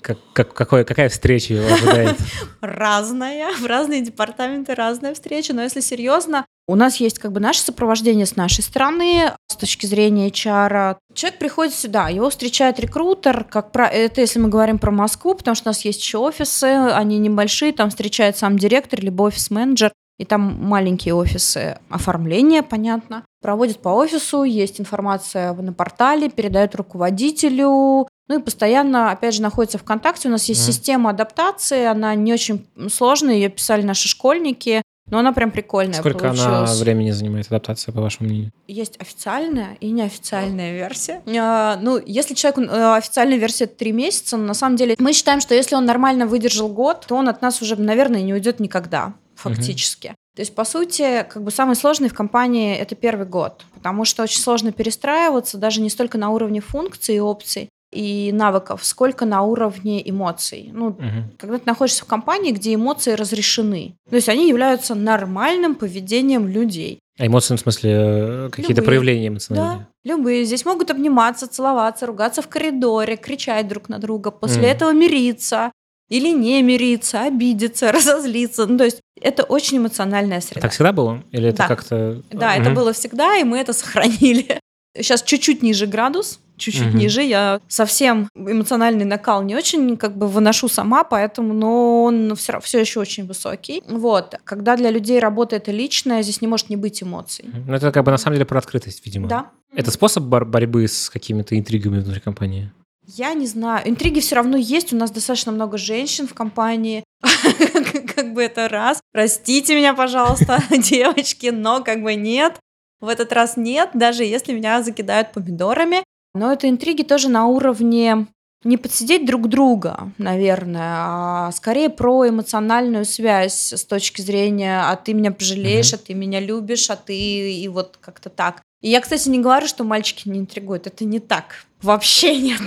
Как, 0.00 0.18
как, 0.32 0.54
какое, 0.54 0.84
какая 0.84 1.08
встреча 1.08 1.52
его 1.52 1.66
ожидает? 1.66 2.16
Разная. 2.62 3.52
В 3.56 3.66
разные 3.66 4.00
департаменты 4.02 4.74
разная 4.74 5.12
встреча. 5.12 5.52
Но 5.52 5.62
если 5.62 5.80
серьезно, 5.80 6.46
у 6.68 6.74
нас 6.74 6.96
есть 6.96 7.18
как 7.18 7.32
бы 7.32 7.40
наше 7.40 7.60
сопровождение 7.60 8.26
с 8.26 8.36
нашей 8.36 8.62
стороны 8.62 9.32
с 9.46 9.56
точки 9.56 9.86
зрения 9.86 10.28
HR. 10.28 10.96
Человек 11.14 11.38
приходит 11.38 11.74
сюда, 11.74 12.08
его 12.08 12.28
встречает 12.28 12.80
рекрутер, 12.80 13.44
как 13.44 13.72
про... 13.72 13.86
это 13.86 14.20
если 14.20 14.38
мы 14.38 14.48
говорим 14.48 14.78
про 14.78 14.90
Москву, 14.90 15.34
потому 15.34 15.54
что 15.54 15.68
у 15.68 15.70
нас 15.70 15.84
есть 15.84 16.00
еще 16.00 16.18
офисы, 16.18 16.64
они 16.64 17.18
небольшие, 17.18 17.72
там 17.72 17.90
встречает 17.90 18.36
сам 18.36 18.58
директор 18.58 19.00
либо 19.00 19.22
офис-менеджер, 19.22 19.92
и 20.18 20.24
там 20.24 20.58
маленькие 20.62 21.14
офисы 21.14 21.78
оформления, 21.90 22.62
понятно. 22.62 23.24
Проводит 23.42 23.78
по 23.80 23.90
офису, 23.90 24.44
есть 24.44 24.80
информация 24.80 25.52
на 25.52 25.72
портале, 25.72 26.30
передает 26.30 26.74
руководителю, 26.74 28.08
ну 28.28 28.38
и 28.38 28.42
постоянно, 28.42 29.10
опять 29.10 29.34
же, 29.34 29.42
находится 29.42 29.78
в 29.78 29.84
контакте. 29.84 30.28
У 30.28 30.32
нас 30.32 30.46
есть 30.46 30.62
mm. 30.62 30.72
система 30.72 31.10
адаптации, 31.10 31.84
она 31.84 32.14
не 32.14 32.32
очень 32.32 32.66
сложная, 32.90 33.34
ее 33.34 33.50
писали 33.50 33.82
наши 33.82 34.08
школьники. 34.08 34.82
Но 35.08 35.18
она 35.18 35.32
прям 35.32 35.52
прикольная 35.52 36.00
Сколько 36.00 36.18
получилась. 36.18 36.46
она 36.46 36.74
времени 36.74 37.10
занимает 37.12 37.46
адаптация, 37.46 37.92
по 37.92 38.00
вашему 38.00 38.28
мнению? 38.28 38.52
Есть 38.66 39.00
официальная 39.00 39.76
и 39.80 39.90
неофициальная 39.90 40.74
версия. 40.74 41.22
А, 41.38 41.78
ну, 41.80 42.00
если 42.04 42.34
человеку 42.34 42.62
э, 42.62 42.96
официальная 42.96 43.38
версия 43.38 43.66
три 43.66 43.92
месяца, 43.92 44.36
на 44.36 44.54
самом 44.54 44.76
деле 44.76 44.96
мы 44.98 45.12
считаем, 45.12 45.40
что 45.40 45.54
если 45.54 45.76
он 45.76 45.84
нормально 45.84 46.26
выдержал 46.26 46.68
год, 46.68 47.04
то 47.06 47.14
он 47.14 47.28
от 47.28 47.40
нас 47.40 47.62
уже, 47.62 47.76
наверное, 47.76 48.22
не 48.22 48.34
уйдет 48.34 48.58
никогда, 48.58 49.14
фактически. 49.36 50.08
Угу. 50.08 50.16
То 50.36 50.42
есть, 50.42 50.54
по 50.54 50.64
сути, 50.64 51.24
как 51.30 51.42
бы 51.42 51.50
самый 51.50 51.76
сложный 51.76 52.08
в 52.08 52.14
компании 52.14 52.76
это 52.76 52.94
первый 52.94 53.26
год, 53.26 53.64
потому 53.74 54.04
что 54.04 54.22
очень 54.22 54.40
сложно 54.40 54.72
перестраиваться, 54.72 55.56
даже 55.56 55.80
не 55.80 55.88
столько 55.88 56.18
на 56.18 56.30
уровне 56.30 56.60
функций 56.60 57.16
и 57.16 57.20
опций, 57.20 57.70
и 57.96 58.30
навыков, 58.32 58.84
сколько 58.84 59.24
на 59.24 59.42
уровне 59.42 60.08
эмоций. 60.08 60.70
Ну, 60.72 60.88
угу. 60.88 61.04
когда 61.38 61.58
ты 61.58 61.62
находишься 61.66 62.04
в 62.04 62.06
компании, 62.06 62.52
где 62.52 62.74
эмоции 62.74 63.12
разрешены. 63.12 63.94
То 64.10 64.16
есть 64.16 64.28
они 64.28 64.48
являются 64.48 64.94
нормальным 64.94 65.74
поведением 65.74 66.46
людей. 66.46 67.00
А 67.18 67.26
эмоции, 67.26 67.56
в 67.56 67.60
смысле, 67.60 67.90
э, 67.94 68.48
какие-то 68.52 68.82
проявления 68.82 69.28
эмоциональные? 69.28 69.78
Да, 69.78 69.88
любые. 70.04 70.44
Здесь 70.44 70.66
могут 70.66 70.90
обниматься, 70.90 71.48
целоваться, 71.48 72.04
ругаться 72.06 72.42
в 72.42 72.48
коридоре, 72.48 73.16
кричать 73.16 73.66
друг 73.68 73.88
на 73.88 73.98
друга, 73.98 74.30
после 74.30 74.64
mm. 74.64 74.72
этого 74.72 74.92
мириться 74.92 75.72
или 76.10 76.30
не 76.30 76.62
мириться, 76.62 77.22
обидеться, 77.22 77.90
разозлиться. 77.92 78.66
Ну, 78.66 78.76
то 78.76 78.84
есть 78.84 79.00
это 79.20 79.44
очень 79.44 79.78
эмоциональная 79.78 80.42
среда. 80.42 80.60
Так 80.60 80.72
всегда 80.72 80.92
было? 80.92 81.22
Или 81.32 81.48
это 81.48 81.58
да. 81.58 81.68
как-то... 81.68 82.22
Да, 82.30 82.52
угу. 82.52 82.60
это 82.60 82.70
было 82.70 82.92
всегда, 82.92 83.38
и 83.38 83.44
мы 83.44 83.58
это 83.58 83.72
сохранили. 83.72 84.60
Сейчас 84.96 85.22
чуть-чуть 85.22 85.62
ниже 85.62 85.86
градус, 85.86 86.40
чуть-чуть 86.56 86.88
угу. 86.88 86.96
ниже. 86.96 87.22
Я 87.22 87.60
совсем 87.68 88.28
эмоциональный 88.34 89.04
накал 89.04 89.42
не 89.42 89.54
очень 89.56 89.96
как 89.96 90.16
бы 90.16 90.28
выношу 90.28 90.68
сама, 90.68 91.04
поэтому, 91.04 91.52
но 91.52 92.04
он 92.04 92.34
все, 92.36 92.60
все 92.60 92.80
еще 92.80 93.00
очень 93.00 93.26
высокий. 93.26 93.82
Вот. 93.86 94.34
Когда 94.44 94.76
для 94.76 94.90
людей 94.90 95.18
работает 95.18 95.68
личное, 95.68 96.22
здесь 96.22 96.40
не 96.40 96.48
может 96.48 96.70
не 96.70 96.76
быть 96.76 97.02
эмоций. 97.02 97.46
Ну, 97.52 97.74
это 97.74 97.92
как 97.92 98.04
бы 98.04 98.10
на 98.10 98.18
самом 98.18 98.36
деле 98.36 98.46
про 98.46 98.58
открытость, 98.58 99.04
видимо. 99.04 99.28
Да. 99.28 99.50
Это 99.74 99.90
способ 99.90 100.24
бор- 100.24 100.46
борьбы 100.46 100.88
с 100.88 101.10
какими-то 101.10 101.58
интригами 101.58 102.00
внутри 102.00 102.20
компании? 102.20 102.72
Я 103.06 103.34
не 103.34 103.46
знаю. 103.46 103.88
Интриги 103.88 104.20
все 104.20 104.34
равно 104.34 104.56
есть. 104.56 104.92
У 104.92 104.96
нас 104.96 105.10
достаточно 105.10 105.52
много 105.52 105.78
женщин 105.78 106.26
в 106.26 106.34
компании. 106.34 107.04
Как 108.16 108.32
бы 108.32 108.42
это 108.42 108.68
раз. 108.68 109.00
Простите 109.12 109.76
меня, 109.76 109.94
пожалуйста, 109.94 110.62
девочки, 110.70 111.48
но 111.48 111.82
как 111.82 112.02
бы 112.02 112.14
нет. 112.14 112.58
В 113.00 113.08
этот 113.08 113.32
раз 113.32 113.56
нет, 113.56 113.90
даже 113.94 114.24
если 114.24 114.52
меня 114.52 114.82
закидают 114.82 115.32
помидорами. 115.32 116.02
Но 116.36 116.52
это 116.52 116.68
интриги 116.68 117.02
тоже 117.02 117.28
на 117.28 117.46
уровне 117.46 118.26
не 118.64 118.76
подсидеть 118.76 119.24
друг 119.24 119.48
друга, 119.48 120.12
наверное, 120.18 120.94
а 120.96 121.52
скорее 121.52 121.88
про 121.88 122.28
эмоциональную 122.28 123.04
связь 123.04 123.72
с 123.72 123.84
точки 123.84 124.20
зрения 124.20 124.82
«а 124.82 124.96
ты 124.96 125.14
меня 125.14 125.30
пожалеешь, 125.30 125.92
mm-hmm. 125.92 126.00
а 126.02 126.06
ты 126.06 126.14
меня 126.14 126.40
любишь, 126.40 126.90
а 126.90 126.96
ты...» 126.96 127.52
и 127.52 127.68
вот 127.68 127.98
как-то 128.00 128.28
так. 128.28 128.62
И 128.82 128.90
я, 128.90 129.00
кстати, 129.00 129.28
не 129.28 129.38
говорю, 129.38 129.66
что 129.66 129.84
мальчики 129.84 130.28
не 130.28 130.40
интригуют. 130.40 130.86
Это 130.86 131.04
не 131.04 131.20
так. 131.20 131.64
Вообще 131.82 132.36
нет. 132.40 132.60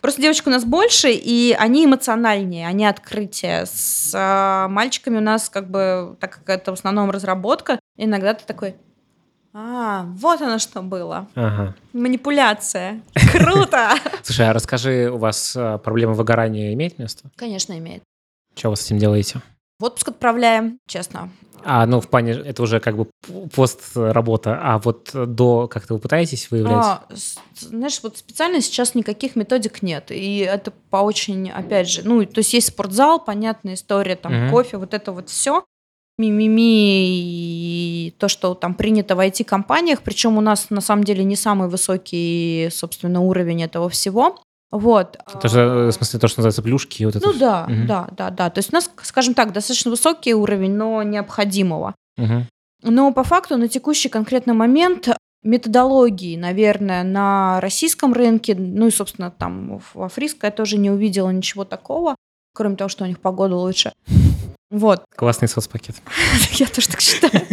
Просто 0.00 0.20
девочек 0.20 0.46
у 0.46 0.50
нас 0.50 0.64
больше, 0.64 1.10
и 1.10 1.56
они 1.58 1.86
эмоциональнее, 1.86 2.66
они 2.66 2.84
открытие. 2.84 3.64
С 3.66 4.12
э, 4.14 4.68
мальчиками 4.68 5.18
у 5.18 5.22
нас 5.22 5.48
как 5.48 5.70
бы, 5.70 6.16
так 6.20 6.34
как 6.44 6.48
это 6.48 6.70
в 6.72 6.74
основном 6.74 7.10
разработка, 7.10 7.78
иногда 7.96 8.34
ты 8.34 8.44
такой, 8.44 8.76
а, 9.54 10.04
вот 10.16 10.42
оно 10.42 10.58
что 10.58 10.82
было. 10.82 11.28
Ага. 11.34 11.74
Манипуляция. 11.92 13.00
Круто! 13.32 13.90
Слушай, 14.22 14.50
а 14.50 14.52
расскажи, 14.52 15.10
у 15.12 15.16
вас 15.18 15.54
э, 15.56 15.78
проблема 15.78 16.12
выгорания 16.14 16.72
имеет 16.74 16.98
место? 16.98 17.30
Конечно, 17.36 17.78
имеет. 17.78 18.02
Что 18.56 18.70
вы 18.70 18.76
с 18.76 18.84
этим 18.86 18.98
делаете? 18.98 19.40
В 19.78 19.84
отпуск 19.84 20.08
отправляем, 20.08 20.78
честно. 20.86 21.30
А, 21.64 21.86
ну, 21.86 22.00
в 22.00 22.08
плане, 22.08 22.32
это 22.32 22.62
уже 22.62 22.78
как 22.78 22.96
бы 22.96 23.08
пост-работа, 23.54 24.58
а 24.62 24.78
вот 24.78 25.10
до 25.14 25.66
как-то 25.66 25.94
вы 25.94 26.00
пытаетесь 26.00 26.50
выявлять? 26.50 26.84
А, 26.84 27.06
знаешь, 27.56 28.00
вот 28.02 28.18
специально 28.18 28.60
сейчас 28.60 28.94
никаких 28.94 29.34
методик 29.34 29.82
нет. 29.82 30.10
И 30.10 30.38
это 30.38 30.72
по 30.90 30.98
очень, 30.98 31.50
опять 31.50 31.88
же, 31.88 32.02
ну, 32.04 32.24
то 32.26 32.40
есть 32.40 32.52
есть 32.52 32.68
спортзал, 32.68 33.18
понятная 33.18 33.74
история, 33.74 34.16
там, 34.16 34.34
Мгм. 34.34 34.50
кофе, 34.50 34.76
вот 34.76 34.92
это 34.92 35.12
вот 35.12 35.30
все. 35.30 35.64
Мимими 36.18 37.08
и 37.08 38.14
то, 38.18 38.28
что 38.28 38.54
там 38.54 38.74
принято 38.74 39.16
в 39.16 39.20
IT-компаниях, 39.20 40.02
причем 40.02 40.38
у 40.38 40.40
нас 40.40 40.70
на 40.70 40.80
самом 40.80 41.04
деле 41.04 41.24
не 41.24 41.36
самый 41.36 41.68
высокий, 41.68 42.68
собственно, 42.70 43.20
уровень 43.20 43.62
этого 43.62 43.88
всего. 43.88 44.40
Вот. 44.70 45.16
Это 45.32 45.48
же, 45.48 45.60
э, 45.60 45.86
в 45.88 45.92
смысле, 45.92 46.20
то, 46.20 46.28
что 46.28 46.40
называется 46.40 46.62
плюшки. 46.62 47.04
Вот 47.04 47.16
это 47.16 47.26
Ну 47.26 47.32
всё. 47.32 47.40
да, 47.40 47.66
Мгм. 47.68 47.86
да, 47.86 48.08
да, 48.16 48.30
да. 48.30 48.50
То 48.50 48.58
есть 48.58 48.72
у 48.72 48.76
нас, 48.76 48.90
скажем 49.02 49.34
так, 49.34 49.52
достаточно 49.52 49.90
высокий 49.90 50.34
уровень, 50.34 50.74
но 50.74 51.02
необходимого. 51.02 51.94
Мгм. 52.16 52.46
Но 52.82 53.12
по 53.12 53.24
факту 53.24 53.56
на 53.56 53.68
текущий 53.68 54.08
конкретный 54.08 54.54
момент 54.54 55.08
методологии, 55.42 56.36
наверное, 56.36 57.02
на 57.04 57.60
российском 57.60 58.12
рынке, 58.12 58.54
ну 58.54 58.86
и, 58.86 58.90
собственно, 58.90 59.30
там 59.30 59.80
в 59.94 60.02
Африско 60.02 60.46
я 60.46 60.50
тоже 60.50 60.76
не 60.78 60.90
увидела 60.90 61.30
ничего 61.30 61.64
такого, 61.64 62.14
кроме 62.54 62.76
того, 62.76 62.88
что 62.88 63.04
у 63.04 63.06
них 63.06 63.18
погода 63.20 63.54
лучше. 63.56 63.92
Вот, 64.74 65.04
Классный 65.16 65.48
соцпакет. 65.48 65.96
я 66.52 66.66
тоже 66.66 66.88
так 66.88 67.00
считаю. 67.00 67.46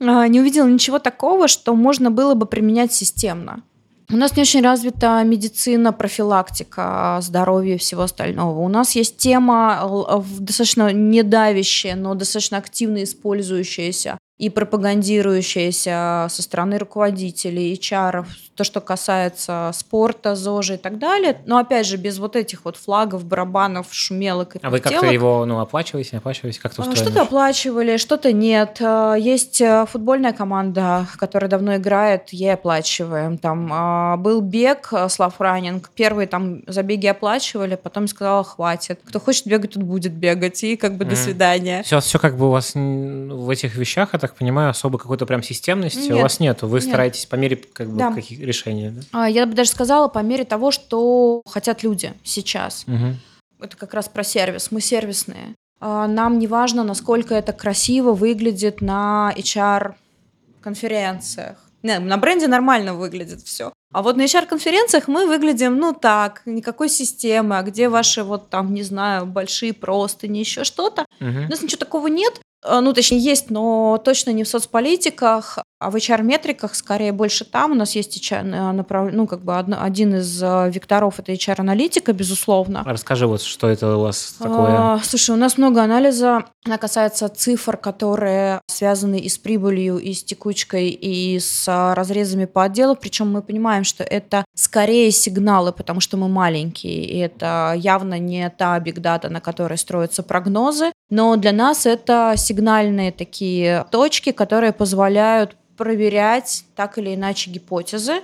А, 0.00 0.28
Не 0.28 0.40
увидела 0.40 0.68
ничего 0.68 1.00
такого, 1.00 1.48
что 1.48 1.74
можно 1.74 2.10
было 2.10 2.34
бы 2.34 2.46
применять 2.46 2.92
системно. 2.92 3.62
У 4.10 4.16
нас 4.16 4.36
не 4.36 4.42
очень 4.42 4.62
развита 4.62 5.22
медицина, 5.22 5.92
профилактика 5.92 7.18
здоровья 7.20 7.74
и 7.74 7.78
всего 7.78 8.02
остального. 8.02 8.60
У 8.60 8.68
нас 8.68 8.92
есть 8.92 9.18
тема 9.18 10.24
достаточно 10.38 10.92
недавящая, 10.92 11.94
но 11.94 12.14
достаточно 12.14 12.56
активно 12.56 13.02
использующаяся 13.02 14.16
и 14.38 14.50
пропагандирующаяся 14.50 16.28
со 16.30 16.42
стороны 16.42 16.78
руководителей, 16.78 17.74
HR, 17.74 18.24
то, 18.54 18.64
что 18.64 18.80
касается 18.80 19.70
спорта, 19.74 20.36
ЗОЖа 20.36 20.74
и 20.74 20.76
так 20.76 20.98
далее. 20.98 21.40
Но 21.44 21.58
опять 21.58 21.86
же, 21.86 21.96
без 21.96 22.18
вот 22.18 22.36
этих 22.36 22.64
вот 22.64 22.76
флагов, 22.76 23.24
барабанов, 23.24 23.86
шумелок 23.90 24.56
и 24.56 24.60
А 24.62 24.70
вы 24.70 24.80
как-то 24.80 25.06
его, 25.06 25.44
ну, 25.44 25.58
оплачиваете, 25.60 26.18
оплачиваете? 26.18 26.60
Как-то 26.60 26.82
А? 26.82 26.96
Что-то 26.96 27.22
оплачивали, 27.22 27.96
что-то 27.96 28.32
нет. 28.32 28.78
А, 28.80 29.14
Есть 29.14 29.60
э, 29.60 29.86
футбольная 29.90 30.32
команда, 30.32 31.06
которая 31.18 31.50
давно 31.50 31.76
играет, 31.76 32.30
ей 32.30 32.54
оплачиваем. 32.54 33.38
Там 33.38 33.70
а, 33.72 34.16
был 34.16 34.40
бег, 34.40 34.88
э, 34.92 35.08
Слав 35.08 35.40
Раннинг. 35.40 35.90
Первые 35.90 36.28
там 36.28 36.62
забеги 36.68 37.06
оплачивали, 37.06 37.74
потом 37.74 38.06
сказала, 38.06 38.44
хватит. 38.44 39.00
Кто 39.04 39.18
хочет 39.18 39.46
бегать, 39.46 39.72
тут 39.72 39.82
будет 39.82 40.12
бегать. 40.12 40.62
И 40.62 40.76
как 40.76 40.96
бы 40.96 41.04
до 41.04 41.16
свидания. 41.16 41.82
Все, 41.82 42.00
все 42.00 42.18
как 42.18 42.36
бы 42.36 42.48
у 42.48 42.50
вас 42.50 42.74
в 42.74 43.50
этих 43.50 43.76
вещах, 43.76 44.10
я 44.12 44.18
так 44.28 44.36
понимаю, 44.38 44.70
особо 44.70 44.98
какой-то 44.98 45.26
прям 45.26 45.42
системности 45.42 46.10
у 46.10 46.14
Нет. 46.14 46.22
вас 46.22 46.40
нету. 46.40 46.68
Вы 46.68 46.78
Нет. 46.80 46.88
стараетесь 46.88 47.26
по 47.26 47.34
мере 47.36 47.56
как 47.56 47.90
бы 47.90 47.98
Да. 47.98 48.12
каких 48.12 48.38
решений. 48.40 48.90
Да? 48.90 49.00
А, 49.12 49.28
Я 49.28 49.46
бы 49.46 49.54
даже 49.54 49.70
сказала, 49.70 50.08
по 50.08 50.20
мере 50.20 50.44
того, 50.44 50.70
что 50.70 51.42
хотят 51.46 51.82
люди 51.82 52.12
сейчас. 52.22 52.84
Мгм. 52.86 53.16
это 53.60 53.76
как 53.76 53.92
раз 53.94 54.08
про 54.08 54.22
сервис. 54.22 54.70
Мы 54.70 54.80
сервисные. 54.80 55.54
А, 55.80 56.06
Нам 56.06 56.38
не 56.38 56.46
важно, 56.46 56.84
насколько 56.84 57.34
это 57.34 57.52
красиво 57.52 58.12
выглядит 58.12 58.80
на 58.80 59.32
HR-конференциях. 59.36 61.56
Не, 61.82 61.98
на 62.00 62.16
бренде 62.18 62.48
нормально 62.48 62.94
выглядит 62.94 63.40
все. 63.42 63.72
А 63.92 64.02
вот 64.02 64.16
на 64.16 64.22
HR-конференциях 64.22 65.08
мы 65.08 65.26
выглядим, 65.26 65.76
ну 65.78 65.94
так, 65.94 66.42
никакой 66.44 66.88
системы, 66.88 67.56
а 67.58 67.62
где 67.62 67.88
ваши 67.88 68.22
вот 68.22 68.50
там, 68.50 68.74
не 68.74 68.82
знаю, 68.82 69.26
большие 69.26 69.72
простыни, 69.72 70.38
еще 70.40 70.64
что-то. 70.64 71.06
Мгм. 71.20 71.46
У 71.46 71.48
нас 71.48 71.62
ничего 71.62 71.78
такого 71.78 72.08
нет. 72.08 72.40
А, 72.62 72.80
Ну, 72.80 72.92
точнее, 72.92 73.18
есть, 73.18 73.50
но 73.50 73.98
точно 74.04 74.30
не 74.30 74.44
в 74.44 74.48
соцполитиках, 74.48 75.58
а 75.80 75.90
в 75.90 75.94
HR-метриках 75.96 76.74
скорее 76.74 77.12
больше 77.12 77.44
там. 77.44 77.72
У 77.72 77.74
нас 77.74 77.94
есть 77.94 78.16
HR, 78.16 78.42
на- 78.42 78.72
направ- 78.72 79.10
ну, 79.12 79.26
как 79.26 79.44
бы 79.44 79.56
одно- 79.56 79.78
один 79.80 80.16
из 80.16 80.42
э, 80.42 80.70
векторов 80.70 81.18
это 81.20 81.32
HR-аналитика, 81.32 82.12
безусловно. 82.12 82.82
А 82.84 82.92
Расскажи 82.92 83.26
вот, 83.26 83.42
что 83.42 83.68
это 83.68 83.96
у 83.96 84.00
вас 84.00 84.34
такое. 84.38 84.76
А, 84.76 85.00
слушай, 85.02 85.30
у 85.30 85.36
нас 85.38 85.56
много 85.56 85.82
анализа. 85.82 86.44
Она 86.64 86.78
касается 86.78 87.28
цифр, 87.28 87.76
которые 87.76 88.60
связаны 88.66 89.18
и 89.20 89.28
с 89.28 89.38
прибылью, 89.38 89.98
и 89.98 90.12
с 90.14 90.24
текучкой, 90.24 90.88
и 90.88 91.38
с 91.38 91.64
а, 91.68 91.94
разрезами 91.94 92.46
по 92.46 92.64
отделу. 92.64 92.96
Причем 92.96 93.30
мы 93.30 93.42
понимаем, 93.42 93.84
что 93.84 94.02
это 94.02 94.44
скорее 94.56 95.10
сигналы, 95.12 95.72
потому 95.72 96.00
что 96.00 96.16
мы 96.16 96.28
маленькие. 96.28 97.04
И 97.04 97.18
это 97.18 97.74
явно 97.76 98.18
не 98.18 98.50
та 98.50 98.78
бигдата, 98.80 99.28
на 99.28 99.40
которой 99.40 99.78
строятся 99.78 100.22
прогнозы. 100.24 100.90
Но 101.10 101.36
для 101.36 101.52
нас 101.52 101.86
это 101.86 102.34
сигнальные 102.36 103.12
такие 103.12 103.86
точки, 103.90 104.32
которые 104.32 104.72
позволяют 104.72 105.56
проверять 105.78 106.64
так 106.76 106.98
или 106.98 107.14
иначе 107.14 107.50
гипотезы 107.50 108.20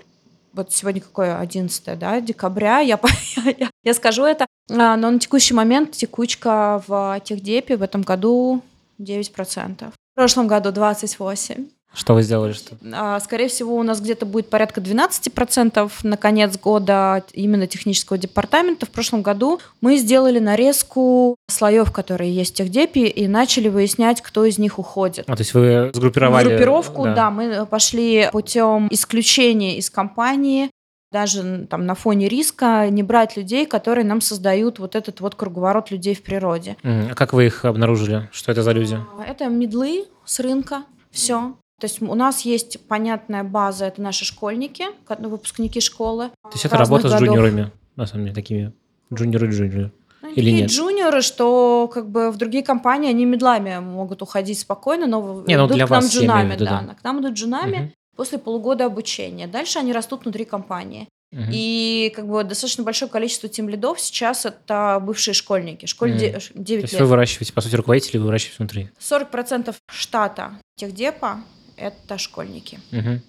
вот 0.54 0.72
сегодня 0.72 1.00
какое 1.00 1.38
11 1.38 1.98
да, 1.98 2.20
декабря, 2.20 2.78
я, 2.78 2.98
я, 3.58 3.70
я 3.82 3.94
скажу 3.94 4.24
это, 4.24 4.46
А, 4.70 4.96
но 4.96 5.10
на 5.10 5.18
текущий 5.18 5.52
момент 5.52 5.92
текучка 5.92 6.82
в 6.86 7.20
техдепе 7.24 7.76
в 7.76 7.82
этом 7.82 8.02
году 8.02 8.62
9%. 8.98 9.90
В 9.90 10.14
прошлом 10.14 10.46
году 10.46 10.70
28%. 10.70 11.68
Что 11.94 12.14
вы 12.14 12.22
сделали? 12.22 12.52
Что... 12.52 12.76
А, 12.92 13.20
Скорее 13.20 13.48
всего, 13.48 13.76
у 13.76 13.82
нас 13.82 14.00
где-то 14.00 14.26
будет 14.26 14.50
порядка 14.50 14.80
12% 14.80 15.90
на 16.02 16.16
конец 16.16 16.58
года 16.58 17.24
именно 17.32 17.66
технического 17.66 18.18
департамента. 18.18 18.86
В 18.86 18.90
прошлом 18.90 19.22
году 19.22 19.60
мы 19.80 19.96
сделали 19.96 20.38
нарезку 20.38 21.36
слоев, 21.48 21.92
которые 21.92 22.34
есть 22.34 22.54
в 22.54 22.56
техдепе, 22.56 23.06
и 23.06 23.28
начали 23.28 23.68
выяснять, 23.68 24.20
кто 24.20 24.44
из 24.44 24.58
них 24.58 24.78
уходит. 24.78 25.24
А, 25.28 25.36
то 25.36 25.40
есть 25.40 25.54
вы 25.54 25.90
сгруппировали... 25.94 26.48
Группировку, 26.48 27.04
да. 27.04 27.30
мы 27.30 27.66
пошли 27.66 28.28
путем 28.32 28.88
исключения 28.90 29.78
из 29.78 29.90
компании, 29.90 30.70
даже 31.14 31.66
там 31.70 31.86
на 31.86 31.94
фоне 31.94 32.28
риска 32.28 32.88
не 32.90 33.04
брать 33.04 33.36
людей, 33.36 33.66
которые 33.66 34.04
нам 34.04 34.20
создают 34.20 34.80
вот 34.80 34.96
этот 34.96 35.20
вот 35.20 35.36
круговорот 35.36 35.92
людей 35.92 36.12
в 36.12 36.22
природе. 36.24 36.76
А 36.82 37.14
как 37.14 37.32
вы 37.32 37.46
их 37.46 37.64
обнаружили? 37.64 38.28
Что 38.32 38.50
это 38.50 38.64
за 38.64 38.72
люди? 38.72 38.98
Это 39.24 39.46
медлы 39.46 40.06
с 40.24 40.40
рынка, 40.40 40.82
все. 41.12 41.54
То 41.80 41.86
есть 41.86 42.00
у 42.00 42.14
нас 42.14 42.42
есть 42.42 42.86
понятная 42.86 43.42
база, 43.44 43.86
это 43.86 44.00
наши 44.00 44.24
школьники, 44.24 44.84
ко- 45.06 45.16
выпускники 45.16 45.80
школы. 45.80 46.30
То 46.44 46.50
есть 46.52 46.64
это 46.64 46.76
работа 46.76 47.08
с 47.08 47.12
годов. 47.12 47.28
джуниорами, 47.28 47.72
на 47.96 48.06
самом 48.06 48.24
деле, 48.24 48.34
такими 48.34 48.72
джуниоры-джуниоры. 49.12 49.90
Ну, 50.22 50.28
Или 50.30 50.36
такие 50.36 50.62
нет? 50.62 50.70
джуниоры, 50.70 51.20
что 51.20 51.90
как 51.92 52.08
бы 52.10 52.30
в 52.30 52.36
другие 52.36 52.64
компании 52.64 53.10
они 53.10 53.24
медлами 53.26 53.78
могут 53.80 54.22
уходить 54.22 54.58
спокойно, 54.58 55.06
но 55.06 55.44
Не, 55.46 55.56
ну 55.56 55.66
идут 55.66 55.76
для 55.76 55.86
к 55.86 55.90
нам 55.90 56.00
вас, 56.02 56.12
джунами, 56.14 56.52
виду, 56.54 56.64
да. 56.64 56.82
да. 56.82 56.94
К 56.94 57.04
нам 57.04 57.20
идут 57.20 57.34
джунами 57.34 57.76
Мгм. 57.76 57.92
после 58.16 58.38
полугода 58.38 58.86
обучения. 58.86 59.46
Дальше 59.46 59.78
они 59.80 59.92
растут 59.92 60.22
внутри 60.22 60.44
компании. 60.44 61.08
Мгм. 61.32 61.50
И 61.52 62.12
как 62.14 62.28
бы 62.28 62.44
достаточно 62.44 62.84
большое 62.84 63.10
количество 63.10 63.48
тим 63.48 63.68
лидов 63.68 64.00
сейчас 64.00 64.46
это 64.46 65.00
бывшие 65.02 65.34
школьники. 65.34 65.86
Школе 65.86 66.14
де- 66.16 66.38
9 66.54 66.54
То 66.54 66.72
есть 66.84 66.92
лет. 66.92 67.02
вы 67.02 67.06
выращиваете, 67.08 67.52
по 67.52 67.60
сути, 67.60 67.74
руководителей, 67.74 68.20
вы 68.20 68.26
выращиваете 68.26 68.56
внутри. 68.58 68.90
40% 69.00 69.74
штата 69.90 70.52
техдепа 70.76 71.40
это 71.76 72.18
школьники. 72.18 72.80
Мгм. 72.90 73.22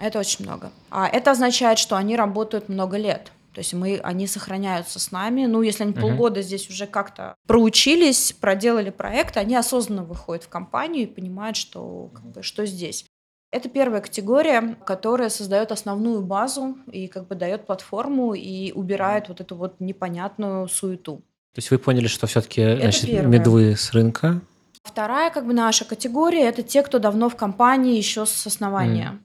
Это 0.00 0.18
очень 0.18 0.44
много. 0.44 0.70
А 0.90 1.08
это 1.08 1.32
означает, 1.32 1.78
что 1.78 1.96
они 1.96 2.16
работают 2.16 2.68
много 2.68 2.96
лет. 2.96 3.32
То 3.52 3.60
есть 3.60 3.74
мы, 3.74 3.98
они 4.04 4.28
сохраняются 4.28 5.00
с 5.00 5.10
нами. 5.10 5.46
Ну, 5.46 5.62
если 5.62 5.82
они 5.82 5.92
Мгм. 5.92 6.00
полгода 6.00 6.42
здесь 6.42 6.68
уже 6.70 6.86
как-то 6.86 7.34
проучились, 7.48 8.32
проделали 8.32 8.90
проект, 8.90 9.36
они 9.36 9.56
осознанно 9.56 10.04
выходят 10.04 10.44
в 10.44 10.48
компанию 10.48 11.02
и 11.02 11.06
понимают, 11.06 11.56
что, 11.56 12.10
как 12.14 12.24
бы, 12.26 12.42
что 12.42 12.66
здесь. 12.66 13.04
Это 13.50 13.68
первая 13.68 14.02
категория, 14.02 14.76
которая 14.84 15.30
создает 15.30 15.72
основную 15.72 16.20
базу 16.20 16.76
и 16.92 17.08
как 17.08 17.26
бы 17.26 17.34
дает 17.34 17.66
платформу 17.66 18.34
и 18.34 18.72
убирает 18.72 19.28
вот 19.28 19.40
эту 19.40 19.56
вот 19.56 19.80
непонятную 19.80 20.68
суету. 20.68 21.16
То 21.54 21.58
есть 21.58 21.70
вы 21.70 21.78
поняли, 21.78 22.06
что 22.06 22.26
все-таки 22.26 22.76
значит, 22.76 23.06
первое. 23.06 23.26
медвы 23.38 23.74
с 23.74 23.92
рынка. 23.92 24.40
Вторая 24.88 25.30
как 25.30 25.46
бы 25.46 25.52
наша 25.52 25.84
категория 25.84 26.48
это 26.48 26.62
те, 26.62 26.82
кто 26.82 26.98
давно 26.98 27.28
в 27.28 27.36
компании 27.36 27.96
еще 27.96 28.24
с 28.26 28.46
основания. 28.46 29.18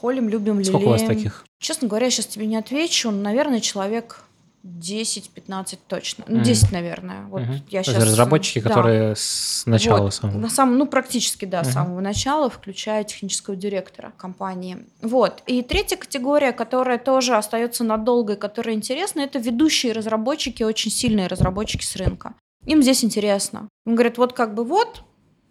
Холим, 0.00 0.28
любим, 0.28 0.58
лелеем. 0.58 0.64
Сколько 0.64 0.84
у 0.88 0.90
вас 0.90 1.02
таких? 1.02 1.44
Честно 1.60 1.86
говоря, 1.86 2.06
я 2.06 2.10
сейчас 2.10 2.26
тебе 2.26 2.46
не 2.46 2.56
отвечу. 2.56 3.10
Наверное, 3.10 3.60
человек 3.60 4.24
10-15 4.64 5.78
точно. 5.86 6.24
Ну, 6.28 6.40
10, 6.42 6.72
наверное. 6.72 7.22
Вот 7.26 7.42
Мгм. 7.42 7.62
я 7.68 7.82
сейчас... 7.82 8.02
разработчики, 8.02 8.60
да. 8.60 8.68
которые 8.68 9.14
с 9.16 9.64
начала 9.66 10.02
Вот. 10.02 10.14
самого. 10.14 10.38
На 10.38 10.48
самом, 10.48 10.78
ну, 10.78 10.86
практически, 10.86 11.44
да, 11.44 11.62
с 11.62 11.66
Мгм. 11.68 11.72
самого 11.74 12.00
начала, 12.00 12.48
включая 12.48 13.04
технического 13.04 13.56
директора 13.56 14.12
компании. 14.16 14.78
Вот. 15.02 15.42
И 15.46 15.62
третья 15.62 15.96
категория, 15.96 16.52
которая 16.52 16.98
тоже 16.98 17.36
остается 17.36 17.84
надолго 17.84 18.32
и 18.34 18.36
которая 18.36 18.74
интересна, 18.74 19.20
это 19.20 19.38
ведущие 19.38 19.92
разработчики, 19.92 20.62
очень 20.62 20.90
сильные 20.90 21.26
разработчики 21.26 21.84
с 21.84 21.96
рынка. 21.96 22.34
Им 22.66 22.82
здесь 22.82 23.04
интересно. 23.04 23.68
Им 23.86 23.94
говорят, 23.94 24.18
вот 24.18 24.32
как 24.32 24.54
бы 24.54 24.64
вот, 24.64 25.02